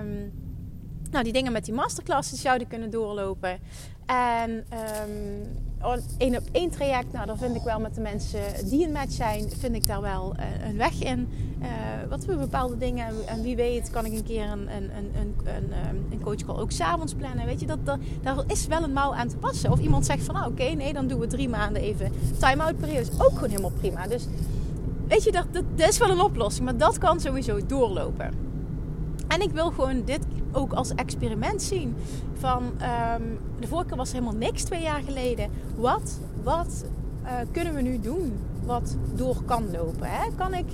Um, 0.00 0.32
nou, 1.10 1.24
die 1.24 1.32
dingen 1.32 1.52
met 1.52 1.64
die 1.64 1.74
masterclasses 1.74 2.40
zouden 2.40 2.68
kunnen 2.68 2.90
doorlopen. 2.90 3.58
En 4.06 4.50
um, 4.50 6.02
één 6.18 6.36
op 6.36 6.48
één 6.52 6.70
traject, 6.70 7.12
nou, 7.12 7.26
dan 7.26 7.38
vind 7.38 7.56
ik 7.56 7.62
wel 7.62 7.80
met 7.80 7.94
de 7.94 8.00
mensen 8.00 8.40
die 8.68 8.86
een 8.86 8.92
match 8.92 9.12
zijn, 9.12 9.50
vind 9.50 9.74
ik 9.74 9.86
daar 9.86 10.00
wel 10.00 10.34
uh, 10.36 10.68
een 10.68 10.76
weg 10.76 11.02
in. 11.02 11.28
Uh, 11.62 11.68
wat 12.08 12.24
we 12.24 12.36
bepaalde 12.36 12.76
dingen, 12.76 13.06
en 13.26 13.42
wie 13.42 13.56
weet, 13.56 13.90
kan 13.90 14.04
ik 14.04 14.12
een 14.12 14.24
keer 14.24 14.44
een, 14.44 14.76
een, 14.76 14.90
een, 14.96 15.12
een, 15.14 15.34
een, 15.44 16.06
een 16.10 16.20
coach 16.20 16.44
call 16.44 16.56
ook 16.56 16.70
s'avonds 16.70 17.14
plannen. 17.14 17.46
Weet 17.46 17.60
je, 17.60 17.66
dat, 17.66 17.86
dat, 17.86 17.98
daar 18.22 18.36
is 18.46 18.66
wel 18.66 18.82
een 18.82 18.92
mouw 18.92 19.14
aan 19.14 19.28
te 19.28 19.36
passen. 19.36 19.72
Of 19.72 19.80
iemand 19.80 20.06
zegt 20.06 20.24
van, 20.24 20.34
nou, 20.34 20.50
oké, 20.50 20.64
nee, 20.64 20.92
dan 20.92 21.06
doen 21.06 21.20
we 21.20 21.26
drie 21.26 21.48
maanden 21.48 21.82
even 21.82 22.12
time-out 22.38 22.78
periode. 22.78 23.00
Is 23.00 23.20
ook 23.20 23.34
gewoon 23.34 23.50
helemaal 23.50 23.70
prima. 23.70 24.06
Dus 24.06 24.26
weet 25.08 25.24
je, 25.24 25.32
dat, 25.32 25.46
is 25.88 25.98
wel 25.98 26.10
een 26.10 26.20
oplossing, 26.20 26.64
maar 26.64 26.76
dat 26.76 26.98
kan 26.98 27.20
sowieso 27.20 27.66
doorlopen. 27.66 28.30
En 29.28 29.40
ik 29.40 29.50
wil 29.50 29.70
gewoon 29.70 30.02
dit 30.04 30.26
ook 30.52 30.72
als 30.72 30.94
experiment 30.94 31.62
zien. 31.62 31.96
Van 32.34 32.62
um, 32.62 33.38
de 33.60 33.66
vorige 33.66 33.88
keer 33.88 33.96
was 33.96 34.12
helemaal 34.12 34.34
niks 34.34 34.62
twee 34.62 34.82
jaar 34.82 35.02
geleden. 35.02 35.50
Wat, 35.76 36.20
wat 36.42 36.84
uh, 37.24 37.30
kunnen 37.52 37.74
we 37.74 37.80
nu 37.80 38.00
doen 38.00 38.32
wat 38.64 38.96
door 39.14 39.42
kan 39.44 39.70
lopen? 39.70 40.08
Hè? 40.10 40.26
Kan 40.36 40.54
ik 40.54 40.66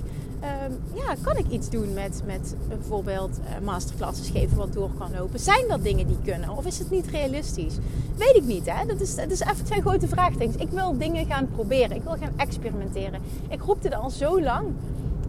ja, 0.93 1.15
kan 1.21 1.37
ik 1.37 1.49
iets 1.49 1.69
doen 1.69 1.93
met, 1.93 2.21
met 2.25 2.55
bijvoorbeeld 2.67 3.39
uh, 3.39 3.65
masterclasses 3.65 4.29
geven 4.29 4.57
wat 4.57 4.73
door 4.73 4.89
kan 4.97 5.11
lopen? 5.17 5.39
Zijn 5.39 5.67
dat 5.67 5.83
dingen 5.83 6.07
die 6.07 6.17
kunnen? 6.23 6.49
Of 6.49 6.65
is 6.65 6.79
het 6.79 6.89
niet 6.89 7.07
realistisch? 7.07 7.75
Weet 8.17 8.35
ik 8.35 8.43
niet. 8.43 8.65
Hè? 8.65 8.85
Dat, 8.85 9.01
is, 9.01 9.15
dat 9.15 9.31
is 9.31 9.39
even 9.39 9.65
twee 9.65 9.81
grote 9.81 10.07
vraagtekens. 10.07 10.55
Ik 10.55 10.69
wil 10.69 10.97
dingen 10.97 11.25
gaan 11.25 11.49
proberen. 11.55 11.95
Ik 11.95 12.03
wil 12.03 12.15
gaan 12.19 12.33
experimenteren. 12.35 13.21
Ik 13.49 13.61
roep 13.61 13.81
dit 13.81 13.93
al 13.95 14.09
zo 14.09 14.41
lang. 14.41 14.67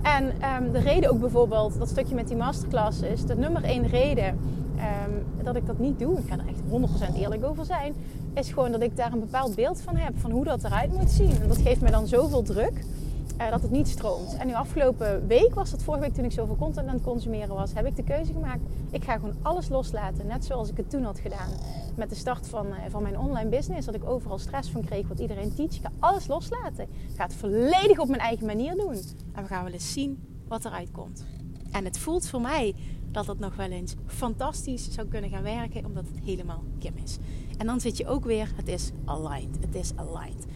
En 0.03 0.25
um, 0.25 0.73
de 0.73 0.79
reden 0.79 1.11
ook 1.11 1.21
bijvoorbeeld, 1.21 1.79
dat 1.79 1.89
stukje 1.89 2.15
met 2.15 2.29
die 2.29 2.37
masterclasses, 2.37 3.25
de 3.25 3.37
nummer 3.37 3.65
één 3.65 3.87
reden 3.87 4.39
um, 4.77 5.45
dat 5.45 5.57
ik 5.57 5.67
dat 5.67 5.79
niet 5.79 5.99
doe, 5.99 6.19
ik 6.19 6.25
ga 6.29 6.35
er 6.35 6.47
echt 6.49 7.13
100% 7.13 7.15
eerlijk 7.17 7.45
over 7.45 7.65
zijn, 7.65 7.95
is 8.35 8.53
gewoon 8.53 8.73
dat 8.73 8.83
ik 8.83 8.97
daar 8.97 9.13
een 9.13 9.21
bepaald 9.21 9.55
beeld 9.55 9.81
van 9.81 9.97
heb, 9.97 10.13
van 10.19 10.31
hoe 10.31 10.45
dat 10.45 10.65
eruit 10.65 10.93
moet 10.93 11.11
zien. 11.11 11.41
En 11.43 11.49
dat 11.49 11.59
geeft 11.59 11.81
mij 11.81 11.91
dan 11.91 12.07
zoveel 12.07 12.43
druk 12.43 12.85
uh, 13.41 13.51
dat 13.51 13.63
het 13.63 13.71
niet 13.71 13.89
stroomt. 13.89 14.37
En 14.37 14.47
nu 14.47 14.55
afgelopen 14.55 15.27
week 15.27 15.55
was 15.55 15.71
het 15.71 15.83
vorige 15.83 16.03
week 16.03 16.15
toen 16.15 16.25
ik 16.25 16.33
zoveel 16.33 16.57
content 16.57 16.89
aan 16.89 16.95
het 16.95 17.03
consumeren 17.03 17.55
was, 17.55 17.73
heb 17.75 17.87
ik 17.87 17.97
de 17.97 18.05
keuze 18.05 18.33
gemaakt. 18.33 18.61
Ik 18.91 19.05
ga 19.05 19.15
gewoon 19.15 19.35
alles 19.43 19.69
loslaten. 19.69 20.27
Net 20.27 20.45
zoals 20.45 20.71
ik 20.71 20.77
het 20.77 20.91
toen 20.91 21.03
had 21.03 21.19
gedaan 21.19 21.51
met 21.97 22.09
de 22.09 22.15
start 22.15 22.49
van, 22.49 22.67
uh, 22.67 22.75
van 22.89 23.03
mijn 23.03 23.19
online 23.19 23.49
business. 23.49 23.87
Dat 23.87 23.95
ik 23.95 24.05
overal 24.05 24.39
stress 24.39 24.71
van 24.71 24.85
kreeg 24.85 25.09
wat 25.09 25.19
iedereen 25.19 25.55
teach. 25.55 25.75
Ik 25.75 25.83
ga 25.83 25.91
alles 25.99 26.27
loslaten. 26.27 26.85
Ik 26.85 27.17
ga 27.17 27.25
het 27.25 27.35
volledig 27.35 27.99
op 27.99 28.09
mijn 28.09 28.21
eigen 28.21 28.47
manier 28.47 28.77
doen. 28.77 28.97
En 29.33 29.43
we 29.43 29.49
gaan 29.49 29.65
wel 29.65 29.73
eens 29.73 29.93
zien 29.93 30.25
wat 30.49 30.65
eruit 30.65 30.91
komt. 30.91 31.25
En 31.71 31.85
het 31.85 31.99
voelt 31.99 32.29
voor 32.29 32.41
mij 32.41 32.75
dat 33.11 33.27
dat 33.27 33.39
nog 33.39 33.57
wel 33.57 33.71
eens 33.71 33.95
fantastisch 34.07 34.91
zou 34.91 35.09
kunnen 35.09 35.31
gaan 35.31 35.43
werken, 35.43 35.85
omdat 35.85 36.05
het 36.07 36.25
helemaal 36.25 36.63
Kim 36.79 36.97
is. 37.05 37.19
En 37.59 37.67
dan 37.67 37.81
zit 37.81 37.97
je 37.97 38.07
ook 38.07 38.25
weer, 38.25 38.53
het 38.57 38.69
is 38.69 38.91
aligned. 39.05 39.57
Het 39.61 39.75
is 39.75 39.93
aligned 39.97 40.47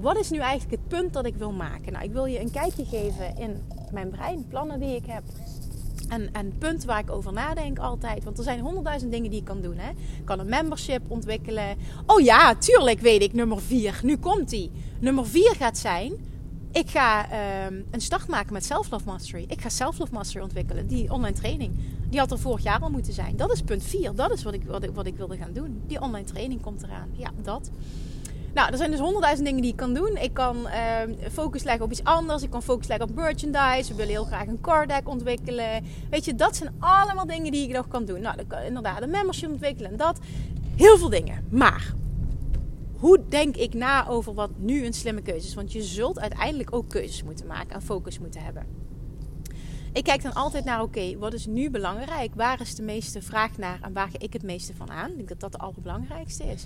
wat 0.00 0.18
is 0.18 0.30
nu 0.30 0.38
eigenlijk 0.38 0.70
het 0.70 0.88
punt 0.88 1.12
dat 1.12 1.26
ik 1.26 1.34
wil 1.34 1.52
maken? 1.52 1.92
Nou, 1.92 2.04
ik 2.04 2.12
wil 2.12 2.24
je 2.24 2.40
een 2.40 2.50
kijkje 2.50 2.84
geven 2.84 3.36
in 3.36 3.62
mijn 3.92 4.10
brein, 4.10 4.46
plannen 4.48 4.80
die 4.80 4.96
ik 4.96 5.06
heb. 5.06 5.22
En, 6.08 6.32
en 6.32 6.58
punt 6.58 6.84
waar 6.84 6.98
ik 6.98 7.10
over 7.10 7.32
nadenk 7.32 7.78
altijd. 7.78 8.24
Want 8.24 8.38
er 8.38 8.44
zijn 8.44 8.60
honderdduizend 8.60 9.12
dingen 9.12 9.30
die 9.30 9.38
ik 9.38 9.44
kan 9.44 9.60
doen. 9.60 9.76
Hè? 9.76 9.90
Ik 9.90 10.24
kan 10.24 10.38
een 10.38 10.48
membership 10.48 11.02
ontwikkelen. 11.08 11.76
Oh 12.06 12.20
ja, 12.20 12.54
tuurlijk 12.54 13.00
weet 13.00 13.22
ik 13.22 13.32
nummer 13.32 13.60
vier. 13.60 14.00
Nu 14.02 14.16
komt 14.16 14.48
die. 14.48 14.70
Nummer 15.00 15.26
vier 15.26 15.54
gaat 15.54 15.78
zijn. 15.78 16.12
Ik 16.72 16.90
ga 16.90 17.26
um, 17.66 17.86
een 17.90 18.00
start 18.00 18.28
maken 18.28 18.52
met 18.52 18.64
Self-Love 18.64 19.04
Mastery. 19.04 19.44
Ik 19.48 19.60
ga 19.60 19.68
Self-Love 19.68 20.12
Mastery 20.12 20.42
ontwikkelen. 20.42 20.86
Die 20.86 21.12
online 21.12 21.36
training. 21.36 21.78
Die 22.10 22.18
had 22.18 22.30
er 22.30 22.38
vorig 22.38 22.62
jaar 22.62 22.80
al 22.80 22.90
moeten 22.90 23.12
zijn. 23.12 23.36
Dat 23.36 23.52
is 23.52 23.62
punt 23.62 23.82
vier. 23.82 24.14
Dat 24.14 24.32
is 24.32 24.42
wat 24.42 24.54
ik, 24.54 24.64
wat 24.64 24.82
ik, 24.82 24.90
wat 24.94 25.06
ik 25.06 25.16
wilde 25.16 25.36
gaan 25.36 25.52
doen. 25.52 25.82
Die 25.86 26.00
online 26.00 26.26
training 26.26 26.60
komt 26.60 26.82
eraan. 26.82 27.08
Ja, 27.12 27.30
dat. 27.42 27.70
Nou, 28.54 28.70
er 28.70 28.76
zijn 28.76 28.90
dus 28.90 29.00
honderdduizend 29.00 29.46
dingen 29.46 29.62
die 29.62 29.70
ik 29.70 29.76
kan 29.76 29.94
doen. 29.94 30.16
Ik 30.16 30.34
kan 30.34 30.56
uh, 30.56 31.30
focus 31.32 31.62
leggen 31.62 31.84
op 31.84 31.90
iets 31.90 32.04
anders. 32.04 32.42
Ik 32.42 32.50
kan 32.50 32.62
focus 32.62 32.88
leggen 32.88 33.08
op 33.08 33.14
merchandise. 33.14 33.90
We 33.90 33.94
willen 33.94 34.12
heel 34.12 34.24
graag 34.24 34.46
een 34.46 34.60
card 34.60 34.88
deck 34.88 35.08
ontwikkelen. 35.08 35.84
Weet 36.10 36.24
je, 36.24 36.34
dat 36.34 36.56
zijn 36.56 36.74
allemaal 36.78 37.26
dingen 37.26 37.52
die 37.52 37.68
ik 37.68 37.74
nog 37.76 37.88
kan 37.88 38.04
doen. 38.04 38.20
Nou, 38.20 38.36
dan 38.36 38.46
kan 38.46 38.62
inderdaad 38.62 39.02
een 39.02 39.10
membership 39.10 39.50
ontwikkelen 39.50 39.90
en 39.90 39.96
dat. 39.96 40.18
Heel 40.76 40.98
veel 40.98 41.08
dingen. 41.08 41.44
Maar 41.50 41.94
hoe 42.98 43.20
denk 43.28 43.56
ik 43.56 43.74
na 43.74 44.08
over 44.08 44.34
wat 44.34 44.50
nu 44.56 44.86
een 44.86 44.92
slimme 44.92 45.22
keuze 45.22 45.46
is? 45.46 45.54
Want 45.54 45.72
je 45.72 45.82
zult 45.82 46.20
uiteindelijk 46.20 46.74
ook 46.74 46.88
keuzes 46.88 47.22
moeten 47.22 47.46
maken 47.46 47.74
en 47.74 47.82
focus 47.82 48.18
moeten 48.18 48.42
hebben. 48.42 48.66
ik 49.92 50.04
kijk 50.04 50.22
dan 50.22 50.32
altijd 50.32 50.64
naar, 50.64 50.82
oké, 50.82 51.18
wat 51.18 51.32
is 51.32 51.46
nu 51.46 51.70
belangrijk? 51.70 52.34
Waar 52.34 52.60
is 52.60 52.74
de 52.74 52.82
meeste 52.82 53.22
vraag 53.22 53.56
naar 53.56 53.78
en 53.82 53.92
waar 53.92 54.08
ga 54.08 54.18
ik 54.18 54.32
het 54.32 54.42
meeste 54.42 54.74
van 54.74 54.90
aan? 54.90 55.10
Ik 55.10 55.16
denk 55.16 55.28
dat 55.28 55.40
dat 55.40 55.52
de 55.52 55.58
allerbelangrijkste 55.58 56.44
is. 56.44 56.64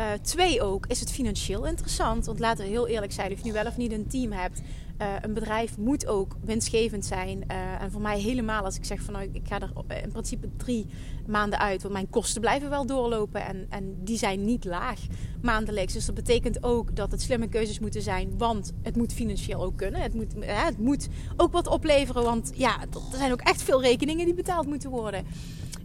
Uh, 0.00 0.06
twee 0.22 0.62
ook, 0.62 0.86
is 0.86 1.00
het 1.00 1.10
financieel 1.10 1.66
interessant? 1.66 2.26
Want 2.26 2.38
laten 2.38 2.64
we 2.64 2.70
heel 2.70 2.88
eerlijk 2.88 3.12
zijn, 3.12 3.32
of 3.32 3.38
je 3.38 3.44
nu 3.44 3.52
wel 3.52 3.66
of 3.66 3.76
niet 3.76 3.92
een 3.92 4.06
team 4.06 4.32
hebt, 4.32 4.60
uh, 5.00 5.06
een 5.20 5.34
bedrijf 5.34 5.78
moet 5.78 6.06
ook 6.06 6.36
winstgevend 6.44 7.04
zijn. 7.04 7.44
Uh, 7.50 7.82
en 7.82 7.90
voor 7.90 8.00
mij 8.00 8.20
helemaal 8.20 8.64
als 8.64 8.76
ik 8.76 8.84
zeg 8.84 9.02
van 9.02 9.14
nou, 9.14 9.28
ik 9.32 9.42
ga 9.48 9.60
er 9.60 10.02
in 10.02 10.10
principe 10.10 10.48
drie 10.56 10.86
maanden 11.26 11.58
uit. 11.58 11.82
Want 11.82 11.94
mijn 11.94 12.10
kosten 12.10 12.40
blijven 12.40 12.70
wel 12.70 12.86
doorlopen 12.86 13.46
en, 13.46 13.66
en 13.68 13.96
die 14.04 14.18
zijn 14.18 14.44
niet 14.44 14.64
laag 14.64 15.00
maandelijks. 15.42 15.92
Dus 15.92 16.06
dat 16.06 16.14
betekent 16.14 16.62
ook 16.62 16.96
dat 16.96 17.10
het 17.10 17.22
slimme 17.22 17.48
keuzes 17.48 17.78
moeten 17.78 18.02
zijn. 18.02 18.38
Want 18.38 18.72
het 18.82 18.96
moet 18.96 19.12
financieel 19.12 19.62
ook 19.62 19.76
kunnen. 19.76 20.00
Het 20.00 20.14
moet, 20.14 20.32
het 20.40 20.78
moet 20.78 21.08
ook 21.36 21.52
wat 21.52 21.66
opleveren. 21.66 22.22
Want 22.22 22.52
ja, 22.54 22.80
er 22.80 23.18
zijn 23.18 23.32
ook 23.32 23.40
echt 23.40 23.62
veel 23.62 23.82
rekeningen 23.82 24.24
die 24.24 24.34
betaald 24.34 24.66
moeten 24.66 24.90
worden. 24.90 25.26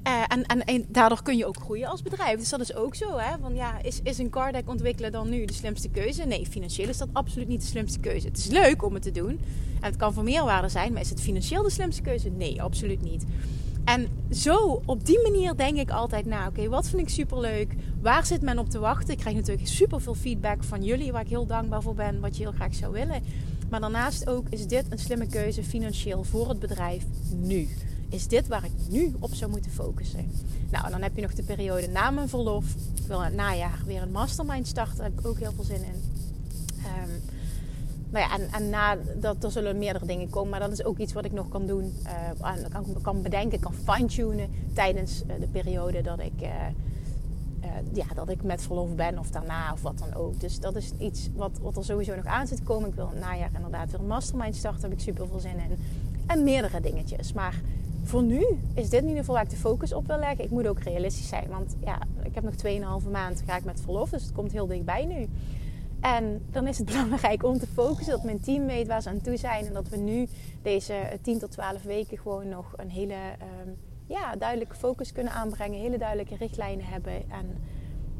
Uh, 0.07 0.23
en, 0.27 0.65
en, 0.65 0.85
daardoor 0.87 1.23
kun 1.23 1.37
je 1.37 1.45
ook 1.45 1.57
groeien 1.57 1.87
als 1.87 2.01
bedrijf. 2.01 2.39
Dus 2.39 2.49
dat 2.49 2.59
is 2.59 2.75
ook 2.75 2.95
zo. 2.95 3.17
Hè? 3.17 3.35
Ja, 3.53 3.81
is, 3.81 3.99
is 4.03 4.17
een 4.17 4.29
car 4.29 4.51
deck 4.51 4.69
ontwikkelen 4.69 5.11
dan 5.11 5.29
nu 5.29 5.45
de 5.45 5.53
slimste 5.53 5.89
keuze? 5.89 6.23
Nee, 6.23 6.45
financieel 6.45 6.89
is 6.89 6.97
dat 6.97 7.09
absoluut 7.13 7.47
niet 7.47 7.61
de 7.61 7.67
slimste 7.67 7.99
keuze. 7.99 8.27
Het 8.27 8.37
is 8.37 8.47
leuk 8.47 8.83
om 8.83 8.93
het 8.93 9.03
te 9.03 9.11
doen. 9.11 9.39
En 9.81 9.89
het 9.89 9.95
kan 9.95 10.13
voor 10.13 10.23
meerwaarde 10.23 10.69
zijn. 10.69 10.93
Maar 10.93 11.01
is 11.01 11.09
het 11.09 11.21
financieel 11.21 11.63
de 11.63 11.69
slimste 11.69 12.01
keuze? 12.01 12.29
Nee, 12.29 12.61
absoluut 12.61 13.01
niet. 13.01 13.25
En 13.85 14.07
zo, 14.31 14.81
op 14.85 15.05
die 15.05 15.21
manier 15.21 15.55
denk 15.55 15.77
ik 15.77 15.89
altijd 15.89 16.25
na. 16.25 16.47
Oké, 16.47 16.69
wat 16.69 16.89
vind 16.89 17.01
ik 17.01 17.09
superleuk? 17.09 17.75
Waar 18.01 18.25
zit 18.25 18.41
men 18.41 18.59
op 18.59 18.69
te 18.69 18.79
wachten? 18.79 19.13
Ik 19.13 19.19
krijg 19.19 19.35
natuurlijk 19.35 19.67
super 19.67 20.01
veel 20.01 20.15
feedback 20.15 20.63
van 20.63 20.83
jullie, 20.83 21.11
waar 21.11 21.21
ik 21.21 21.29
heel 21.29 21.45
dankbaar 21.45 21.81
voor 21.81 21.95
ben, 21.95 22.19
wat 22.19 22.37
je 22.37 22.43
heel 22.43 22.51
graag 22.51 22.75
zou 22.75 22.91
willen. 22.91 23.23
Maar 23.69 23.79
daarnaast 23.79 24.29
ook 24.29 24.45
is 24.49 24.67
dit 24.67 24.85
een 24.89 24.99
slimme 24.99 25.27
keuze 25.27 25.63
financieel 25.63 26.23
voor 26.23 26.49
het 26.49 26.59
bedrijf 26.59 27.05
nu 27.35 27.67
is 28.09 28.27
dit 28.27 28.47
waar 28.47 28.65
ik 28.65 28.71
nu 28.89 29.15
op 29.19 29.33
zou 29.33 29.51
moeten 29.51 29.71
focussen? 29.71 30.31
Nou, 30.69 30.85
en 30.85 30.91
dan 30.91 31.01
heb 31.01 31.15
je 31.15 31.21
nog 31.21 31.33
de 31.33 31.43
periode 31.43 31.87
na 31.87 32.09
mijn 32.09 32.29
verlof. 32.29 32.65
Ik 32.95 33.07
wil 33.07 33.23
het 33.23 33.33
najaar 33.33 33.79
weer 33.85 34.01
een 34.01 34.11
mastermind 34.11 34.67
starten. 34.67 34.97
Daar 34.97 35.05
heb 35.05 35.19
ik 35.19 35.27
ook 35.27 35.39
heel 35.39 35.53
veel 35.55 35.63
zin 35.63 35.83
in. 35.83 36.01
Um, 36.75 37.21
nou 38.09 38.25
ja, 38.25 38.37
en, 38.37 38.51
en 38.51 38.69
na 38.69 38.97
dat 39.19 39.43
er 39.43 39.51
zullen 39.51 39.77
meerdere 39.77 40.05
dingen 40.05 40.29
komen, 40.29 40.49
maar 40.49 40.59
dat 40.59 40.71
is 40.71 40.83
ook 40.83 40.97
iets 40.97 41.13
wat 41.13 41.25
ik 41.25 41.31
nog 41.31 41.49
kan 41.49 41.65
doen. 41.65 41.93
Uh, 42.41 42.69
kan, 42.69 42.85
kan 43.01 43.21
bedenken, 43.21 43.59
kan 43.59 43.73
fine-tunen 43.73 44.49
tijdens 44.73 45.23
uh, 45.27 45.39
de 45.39 45.47
periode 45.47 46.01
dat 46.01 46.19
ik, 46.19 46.41
uh, 46.41 46.49
ja, 47.93 48.05
dat 48.15 48.29
ik 48.29 48.43
met 48.43 48.61
verlof 48.61 48.95
ben 48.95 49.19
of 49.19 49.29
daarna 49.29 49.73
of 49.73 49.81
wat 49.81 49.99
dan 49.99 50.13
ook. 50.13 50.39
Dus 50.39 50.59
dat 50.59 50.75
is 50.75 50.91
iets 50.99 51.29
wat, 51.35 51.51
wat 51.61 51.77
er 51.77 51.83
sowieso 51.83 52.15
nog 52.15 52.25
aan 52.25 52.47
zit 52.47 52.57
te 52.57 52.63
komen. 52.63 52.89
Ik 52.89 52.95
wil 52.95 53.09
het 53.09 53.19
najaar 53.19 53.49
inderdaad 53.55 53.91
weer 53.91 53.99
een 53.99 54.07
mastermind 54.07 54.55
starten, 54.55 54.81
daar 54.81 54.89
heb 54.89 54.99
ik 54.99 55.05
super 55.05 55.27
veel 55.27 55.39
zin 55.39 55.59
in. 55.59 55.77
En 56.25 56.43
meerdere 56.43 56.81
dingetjes. 56.81 57.33
Maar 57.33 57.61
voor 58.03 58.23
nu 58.23 58.45
is 58.73 58.89
dit 58.89 59.01
in 59.01 59.07
ieder 59.07 59.19
geval 59.19 59.35
waar 59.35 59.43
ik 59.43 59.49
de 59.49 59.55
focus 59.55 59.93
op 59.93 60.07
wil 60.07 60.19
leggen. 60.19 60.43
Ik 60.43 60.49
moet 60.49 60.67
ook 60.67 60.79
realistisch 60.79 61.27
zijn, 61.27 61.47
want 61.49 61.75
ja, 61.85 61.99
ik 62.23 62.35
heb 62.35 62.43
nog 62.43 62.53
2,5 63.03 63.09
maand 63.11 63.43
ga 63.45 63.57
ik 63.57 63.63
met 63.63 63.81
verlof, 63.81 64.09
dus 64.09 64.23
het 64.23 64.31
komt 64.31 64.51
heel 64.51 64.67
dichtbij 64.67 65.05
nu. 65.05 65.29
En 65.99 66.41
dan 66.51 66.67
is 66.67 66.77
het 66.77 66.87
belangrijk 66.91 67.43
om 67.43 67.59
te 67.59 67.67
focussen 67.67 68.13
dat 68.13 68.23
mijn 68.23 68.39
team 68.39 68.65
weet 68.65 68.87
waar 68.87 69.01
ze 69.01 69.09
aan 69.09 69.21
toe 69.21 69.37
zijn 69.37 69.65
en 69.65 69.73
dat 69.73 69.89
we 69.89 69.97
nu 69.97 70.27
deze 70.61 70.93
10 71.21 71.39
tot 71.39 71.51
12 71.51 71.83
weken 71.83 72.17
gewoon 72.17 72.49
nog 72.49 72.73
een 72.75 72.89
hele 72.89 73.15
um, 73.63 73.77
ja, 74.05 74.35
duidelijke 74.35 74.75
focus 74.75 75.11
kunnen 75.11 75.33
aanbrengen, 75.33 75.79
hele 75.79 75.97
duidelijke 75.97 76.35
richtlijnen 76.35 76.85
hebben 76.85 77.13
en 77.13 77.57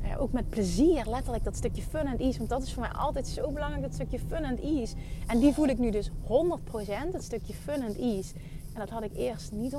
uh, 0.04 0.22
ook 0.22 0.32
met 0.32 0.50
plezier, 0.50 1.06
letterlijk 1.10 1.44
dat 1.44 1.56
stukje 1.56 1.82
fun 1.82 2.06
en 2.06 2.18
ease. 2.18 2.38
Want 2.38 2.50
dat 2.50 2.64
is 2.64 2.74
voor 2.74 2.82
mij 2.82 2.92
altijd 2.92 3.28
zo 3.28 3.52
belangrijk, 3.52 3.84
dat 3.84 3.94
stukje 3.94 4.20
fun 4.20 4.44
en 4.44 4.60
ease. 4.62 4.96
En 5.28 5.40
die 5.40 5.54
voel 5.54 5.68
ik 5.68 5.78
nu 5.78 5.92
dus 5.92 6.10
100%, 6.10 7.12
dat 7.12 7.24
stukje 7.24 7.54
fun 7.54 7.82
en 7.82 7.96
ease. 7.96 8.34
En 8.74 8.80
dat 8.80 8.90
had 8.90 9.04
ik 9.04 9.12
eerst 9.16 9.52
niet 9.52 9.74
100%. 9.74 9.76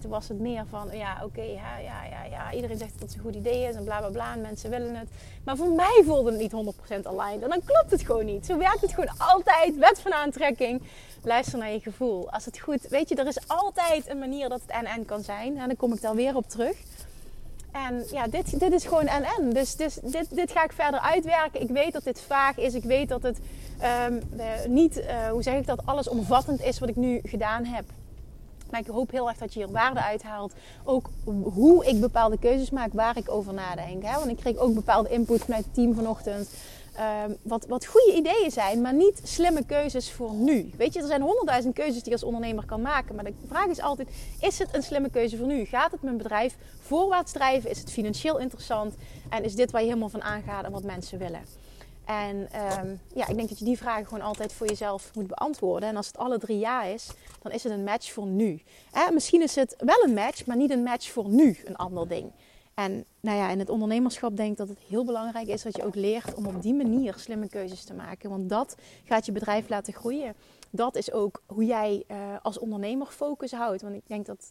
Toen 0.00 0.10
was 0.10 0.28
het 0.28 0.40
meer 0.40 0.64
van, 0.68 0.88
ja, 0.92 1.20
oké, 1.24 1.42
ja, 1.42 1.78
ja, 1.78 2.04
ja, 2.04 2.24
ja, 2.24 2.52
iedereen 2.52 2.78
zegt 2.78 2.92
dat 2.92 3.08
het 3.08 3.14
een 3.14 3.24
goed 3.24 3.34
idee 3.34 3.68
is 3.68 3.74
en 3.74 3.84
bla 3.84 3.98
bla 3.98 4.08
bla. 4.08 4.32
En 4.32 4.40
mensen 4.40 4.70
willen 4.70 4.94
het. 4.94 5.08
Maar 5.44 5.56
voor 5.56 5.70
mij 5.70 6.02
voelde 6.04 6.30
het 6.30 6.40
niet 6.40 6.52
100% 6.52 7.06
aligned. 7.06 7.42
En 7.42 7.48
dan 7.48 7.64
klopt 7.64 7.90
het 7.90 8.02
gewoon 8.02 8.24
niet. 8.24 8.46
Zo 8.46 8.58
werkt 8.58 8.80
het 8.80 8.94
gewoon 8.94 9.18
altijd. 9.18 9.76
Wet 9.76 10.00
van 10.00 10.12
aantrekking. 10.12 10.82
Luister 11.22 11.58
naar 11.58 11.72
je 11.72 11.80
gevoel. 11.80 12.30
Als 12.30 12.44
het 12.44 12.58
goed, 12.58 12.88
weet 12.88 13.08
je, 13.08 13.14
er 13.14 13.26
is 13.26 13.48
altijd 13.48 14.08
een 14.08 14.18
manier 14.18 14.48
dat 14.48 14.60
het 14.60 14.70
en-en 14.70 15.04
kan 15.04 15.22
zijn. 15.22 15.58
En 15.58 15.66
dan 15.66 15.76
kom 15.76 15.92
ik 15.92 16.00
daar 16.00 16.14
weer 16.14 16.36
op 16.36 16.48
terug. 16.48 16.76
En 17.72 18.04
ja, 18.10 18.26
dit, 18.26 18.60
dit 18.60 18.72
is 18.72 18.84
gewoon 18.84 19.06
en-en. 19.06 19.50
Dus, 19.50 19.76
dus 19.76 19.94
dit, 19.94 20.36
dit 20.36 20.52
ga 20.52 20.64
ik 20.64 20.72
verder 20.72 21.00
uitwerken. 21.00 21.60
Ik 21.60 21.70
weet 21.70 21.92
dat 21.92 22.04
dit 22.04 22.20
vaag 22.20 22.56
is. 22.56 22.74
Ik 22.74 22.84
weet 22.84 23.08
dat 23.08 23.22
het 23.22 23.38
um, 24.08 24.22
niet, 24.68 24.98
uh, 24.98 25.30
hoe 25.30 25.42
zeg 25.42 25.54
ik 25.54 25.66
dat, 25.66 25.86
alles 25.86 26.08
omvattend 26.08 26.62
is 26.62 26.78
wat 26.78 26.88
ik 26.88 26.96
nu 26.96 27.20
gedaan 27.22 27.64
heb. 27.64 27.84
Maar 28.72 28.80
ik 28.80 28.86
hoop 28.86 29.10
heel 29.10 29.28
erg 29.28 29.38
dat 29.38 29.54
je 29.54 29.64
hier 29.64 29.72
waarde 29.72 30.02
uithaalt. 30.02 30.52
Ook 30.84 31.10
hoe 31.42 31.86
ik 31.86 32.00
bepaalde 32.00 32.38
keuzes 32.38 32.70
maak, 32.70 32.92
waar 32.92 33.16
ik 33.16 33.30
over 33.30 33.54
nadenk. 33.54 34.02
Hè? 34.02 34.18
Want 34.18 34.30
ik 34.30 34.36
kreeg 34.36 34.56
ook 34.56 34.74
bepaalde 34.74 35.08
input 35.08 35.44
vanuit 35.44 35.64
het 35.64 35.74
team 35.74 35.94
vanochtend. 35.94 36.50
Um, 37.26 37.36
wat, 37.42 37.66
wat 37.66 37.86
goede 37.86 38.16
ideeën 38.16 38.50
zijn, 38.50 38.80
maar 38.80 38.94
niet 38.94 39.20
slimme 39.24 39.64
keuzes 39.64 40.12
voor 40.12 40.32
nu. 40.32 40.70
Weet 40.76 40.94
je, 40.94 41.00
er 41.00 41.06
zijn 41.06 41.22
honderdduizend 41.22 41.74
keuzes 41.74 41.94
die 41.94 42.04
je 42.04 42.12
als 42.12 42.22
ondernemer 42.22 42.64
kan 42.64 42.80
maken. 42.80 43.14
Maar 43.14 43.24
de 43.24 43.34
vraag 43.48 43.66
is 43.66 43.80
altijd: 43.80 44.08
is 44.40 44.58
het 44.58 44.68
een 44.72 44.82
slimme 44.82 45.10
keuze 45.10 45.36
voor 45.36 45.46
nu? 45.46 45.64
Gaat 45.64 45.90
het 45.90 46.02
mijn 46.02 46.16
bedrijf 46.16 46.56
voorwaarts 46.80 47.32
drijven? 47.32 47.70
Is 47.70 47.78
het 47.78 47.90
financieel 47.90 48.38
interessant? 48.38 48.94
En 49.28 49.44
is 49.44 49.54
dit 49.54 49.70
waar 49.70 49.80
je 49.80 49.86
helemaal 49.86 50.08
van 50.08 50.22
aangaat 50.22 50.64
en 50.64 50.72
wat 50.72 50.82
mensen 50.82 51.18
willen? 51.18 51.40
En 52.04 52.36
um, 52.36 53.00
ja, 53.14 53.28
ik 53.28 53.36
denk 53.36 53.48
dat 53.48 53.58
je 53.58 53.64
die 53.64 53.78
vragen 53.78 54.06
gewoon 54.06 54.24
altijd 54.24 54.52
voor 54.52 54.66
jezelf 54.66 55.10
moet 55.14 55.26
beantwoorden. 55.26 55.88
En 55.88 55.96
als 55.96 56.06
het 56.06 56.18
alle 56.18 56.38
drie 56.38 56.58
ja 56.58 56.82
is, 56.82 57.10
dan 57.42 57.52
is 57.52 57.62
het 57.62 57.72
een 57.72 57.84
match 57.84 58.12
voor 58.12 58.26
nu. 58.26 58.62
Eh, 58.92 59.10
misschien 59.10 59.42
is 59.42 59.54
het 59.54 59.74
wel 59.78 60.04
een 60.04 60.14
match, 60.14 60.46
maar 60.46 60.56
niet 60.56 60.70
een 60.70 60.82
match 60.82 61.10
voor 61.10 61.28
nu, 61.28 61.58
een 61.64 61.76
ander 61.76 62.08
ding. 62.08 62.32
En 62.74 63.04
nou 63.20 63.38
ja, 63.38 63.50
in 63.50 63.58
het 63.58 63.68
ondernemerschap 63.68 64.36
denk 64.36 64.50
ik 64.50 64.56
dat 64.56 64.68
het 64.68 64.78
heel 64.88 65.04
belangrijk 65.04 65.46
is 65.46 65.62
dat 65.62 65.76
je 65.76 65.84
ook 65.84 65.94
leert 65.94 66.34
om 66.34 66.46
op 66.46 66.62
die 66.62 66.74
manier 66.74 67.14
slimme 67.16 67.48
keuzes 67.48 67.84
te 67.84 67.94
maken. 67.94 68.30
Want 68.30 68.48
dat 68.48 68.76
gaat 69.04 69.26
je 69.26 69.32
bedrijf 69.32 69.68
laten 69.68 69.92
groeien. 69.92 70.34
Dat 70.70 70.96
is 70.96 71.12
ook 71.12 71.42
hoe 71.46 71.64
jij 71.64 72.04
uh, 72.10 72.16
als 72.42 72.58
ondernemer 72.58 73.06
focus 73.06 73.52
houdt. 73.52 73.82
Want 73.82 73.94
ik 73.94 74.06
denk 74.06 74.26
dat 74.26 74.50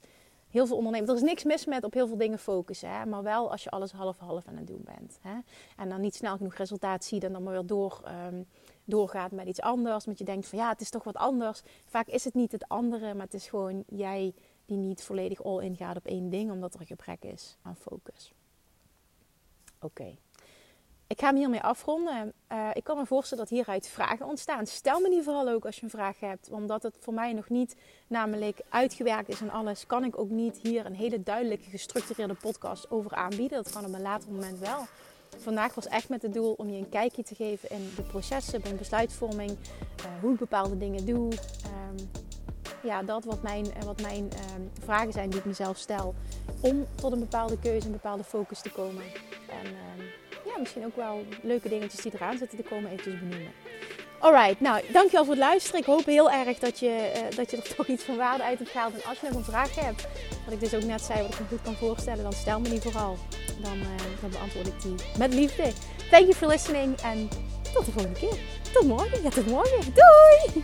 heel 0.51 0.65
veel 0.67 0.77
ondernemers. 0.77 1.09
Er 1.11 1.15
is 1.15 1.21
niks 1.21 1.43
mis 1.43 1.65
met 1.65 1.83
op 1.83 1.93
heel 1.93 2.07
veel 2.07 2.17
dingen 2.17 2.39
focussen. 2.39 2.89
Hè? 2.89 3.05
Maar 3.05 3.23
wel 3.23 3.51
als 3.51 3.63
je 3.63 3.69
alles 3.69 3.91
half-half 3.91 4.47
aan 4.47 4.57
het 4.57 4.67
doen 4.67 4.83
bent. 4.83 5.19
Hè? 5.21 5.37
En 5.77 5.89
dan 5.89 6.01
niet 6.01 6.15
snel 6.15 6.37
genoeg 6.37 6.55
resultaat 6.55 7.03
ziet 7.03 7.23
en 7.23 7.31
dan 7.31 7.43
maar 7.43 7.53
weer 7.53 7.65
door, 7.65 8.01
um, 8.31 8.47
doorgaat 8.83 9.31
met 9.31 9.47
iets 9.47 9.61
anders. 9.61 10.05
Want 10.05 10.17
je 10.17 10.23
denkt 10.23 10.47
van 10.47 10.59
ja, 10.59 10.69
het 10.69 10.81
is 10.81 10.89
toch 10.89 11.03
wat 11.03 11.15
anders. 11.15 11.61
Vaak 11.85 12.07
is 12.07 12.23
het 12.23 12.33
niet 12.33 12.51
het 12.51 12.67
andere, 12.67 13.13
maar 13.13 13.25
het 13.25 13.33
is 13.33 13.47
gewoon 13.47 13.83
jij 13.87 14.33
die 14.65 14.77
niet 14.77 15.03
volledig 15.03 15.43
all 15.43 15.63
in 15.63 15.75
gaat 15.75 15.95
op 15.95 16.05
één 16.05 16.29
ding. 16.29 16.51
Omdat 16.51 16.73
er 16.73 16.85
gebrek 16.85 17.23
is 17.23 17.57
aan 17.61 17.75
focus. 17.75 18.33
Oké. 19.79 20.15
Ik 21.11 21.19
ga 21.19 21.25
hem 21.25 21.35
hiermee 21.35 21.61
afronden. 21.61 22.33
Uh, 22.51 22.69
ik 22.73 22.83
kan 22.83 22.97
me 22.97 23.05
voorstellen 23.05 23.43
dat 23.43 23.53
hieruit 23.53 23.87
vragen 23.87 24.25
ontstaan. 24.25 24.65
Stel 24.65 24.99
me 24.99 25.09
die 25.09 25.23
vooral 25.23 25.49
ook 25.49 25.65
als 25.65 25.75
je 25.75 25.83
een 25.83 25.89
vraag 25.89 26.19
hebt. 26.19 26.49
Omdat 26.51 26.83
het 26.83 26.97
voor 26.99 27.13
mij 27.13 27.33
nog 27.33 27.49
niet 27.49 27.75
namelijk 28.07 28.61
uitgewerkt 28.69 29.29
is 29.29 29.41
en 29.41 29.49
alles, 29.49 29.85
kan 29.85 30.03
ik 30.03 30.19
ook 30.19 30.29
niet 30.29 30.57
hier 30.57 30.85
een 30.85 30.95
hele 30.95 31.23
duidelijke, 31.23 31.69
gestructureerde 31.69 32.33
podcast 32.33 32.91
over 32.91 33.13
aanbieden. 33.13 33.63
Dat 33.63 33.71
kan 33.71 33.85
op 33.85 33.93
een 33.93 34.01
later 34.01 34.31
moment 34.31 34.59
wel. 34.59 34.85
Vandaag 35.37 35.75
was 35.75 35.87
echt 35.87 36.09
met 36.09 36.21
het 36.21 36.33
doel 36.33 36.53
om 36.53 36.69
je 36.69 36.77
een 36.77 36.89
kijkje 36.89 37.23
te 37.23 37.35
geven 37.35 37.69
in 37.69 37.91
de 37.95 38.01
processen, 38.01 38.63
in 38.63 38.77
besluitvorming, 38.77 39.49
uh, 39.51 40.21
hoe 40.21 40.33
ik 40.33 40.39
bepaalde 40.39 40.77
dingen 40.77 41.05
doe. 41.05 41.31
Um, 41.31 42.09
ja, 42.83 43.03
dat 43.03 43.25
wat 43.25 43.41
mijn, 43.41 43.65
uh, 43.65 43.83
wat 43.83 44.01
mijn 44.01 44.23
um, 44.23 44.71
vragen 44.83 45.13
zijn 45.13 45.29
die 45.29 45.39
ik 45.39 45.45
mezelf 45.45 45.77
stel. 45.77 46.13
Om 46.61 46.85
tot 46.95 47.11
een 47.11 47.19
bepaalde 47.19 47.59
keuze, 47.59 47.85
een 47.85 47.91
bepaalde 47.91 48.23
focus 48.23 48.61
te 48.61 48.71
komen. 48.71 49.03
En, 49.49 49.65
um, 49.65 50.05
ja, 50.45 50.59
misschien 50.59 50.85
ook 50.85 50.95
wel 50.95 51.25
leuke 51.41 51.69
dingetjes 51.69 52.01
die 52.01 52.11
eraan 52.15 52.37
zitten 52.37 52.57
te 52.57 52.63
komen 52.63 52.91
eventjes 52.91 53.19
benoemen. 53.19 53.51
Alright, 54.19 54.59
nou 54.59 54.81
dankjewel 54.91 55.25
voor 55.25 55.33
het 55.33 55.43
luisteren. 55.43 55.79
Ik 55.79 55.85
hoop 55.85 56.05
heel 56.05 56.31
erg 56.31 56.59
dat 56.59 56.79
je, 56.79 57.11
uh, 57.15 57.37
dat 57.37 57.51
je 57.51 57.57
er 57.57 57.75
toch 57.75 57.87
iets 57.87 58.03
van 58.03 58.17
waarde 58.17 58.43
uit 58.43 58.59
hebt 58.59 58.69
gehaald. 58.69 58.93
En 58.93 59.09
als 59.09 59.19
je 59.19 59.27
nog 59.27 59.35
een 59.35 59.43
vraag 59.43 59.75
hebt, 59.75 60.07
wat 60.45 60.53
ik 60.53 60.59
dus 60.59 60.73
ook 60.73 60.83
net 60.83 61.01
zei, 61.01 61.21
wat 61.21 61.33
ik 61.33 61.39
me 61.39 61.45
goed 61.45 61.61
kan 61.61 61.75
voorstellen, 61.75 62.23
dan 62.23 62.33
stel 62.33 62.59
me 62.59 62.69
die 62.69 62.81
vooral. 62.81 63.17
Dan, 63.61 63.77
uh, 63.77 63.87
dan 64.21 64.29
beantwoord 64.29 64.67
ik 64.67 64.81
die 64.81 64.95
met 65.17 65.33
liefde. 65.33 65.71
Thank 66.09 66.23
you 66.23 66.33
for 66.33 66.47
listening 66.47 66.99
en 67.01 67.29
tot 67.73 67.85
de 67.85 67.91
volgende 67.91 68.19
keer. 68.19 68.37
Tot 68.73 68.87
morgen. 68.87 69.23
Ja, 69.23 69.29
tot 69.29 69.47
morgen. 69.47 69.93
Doei! 69.93 70.63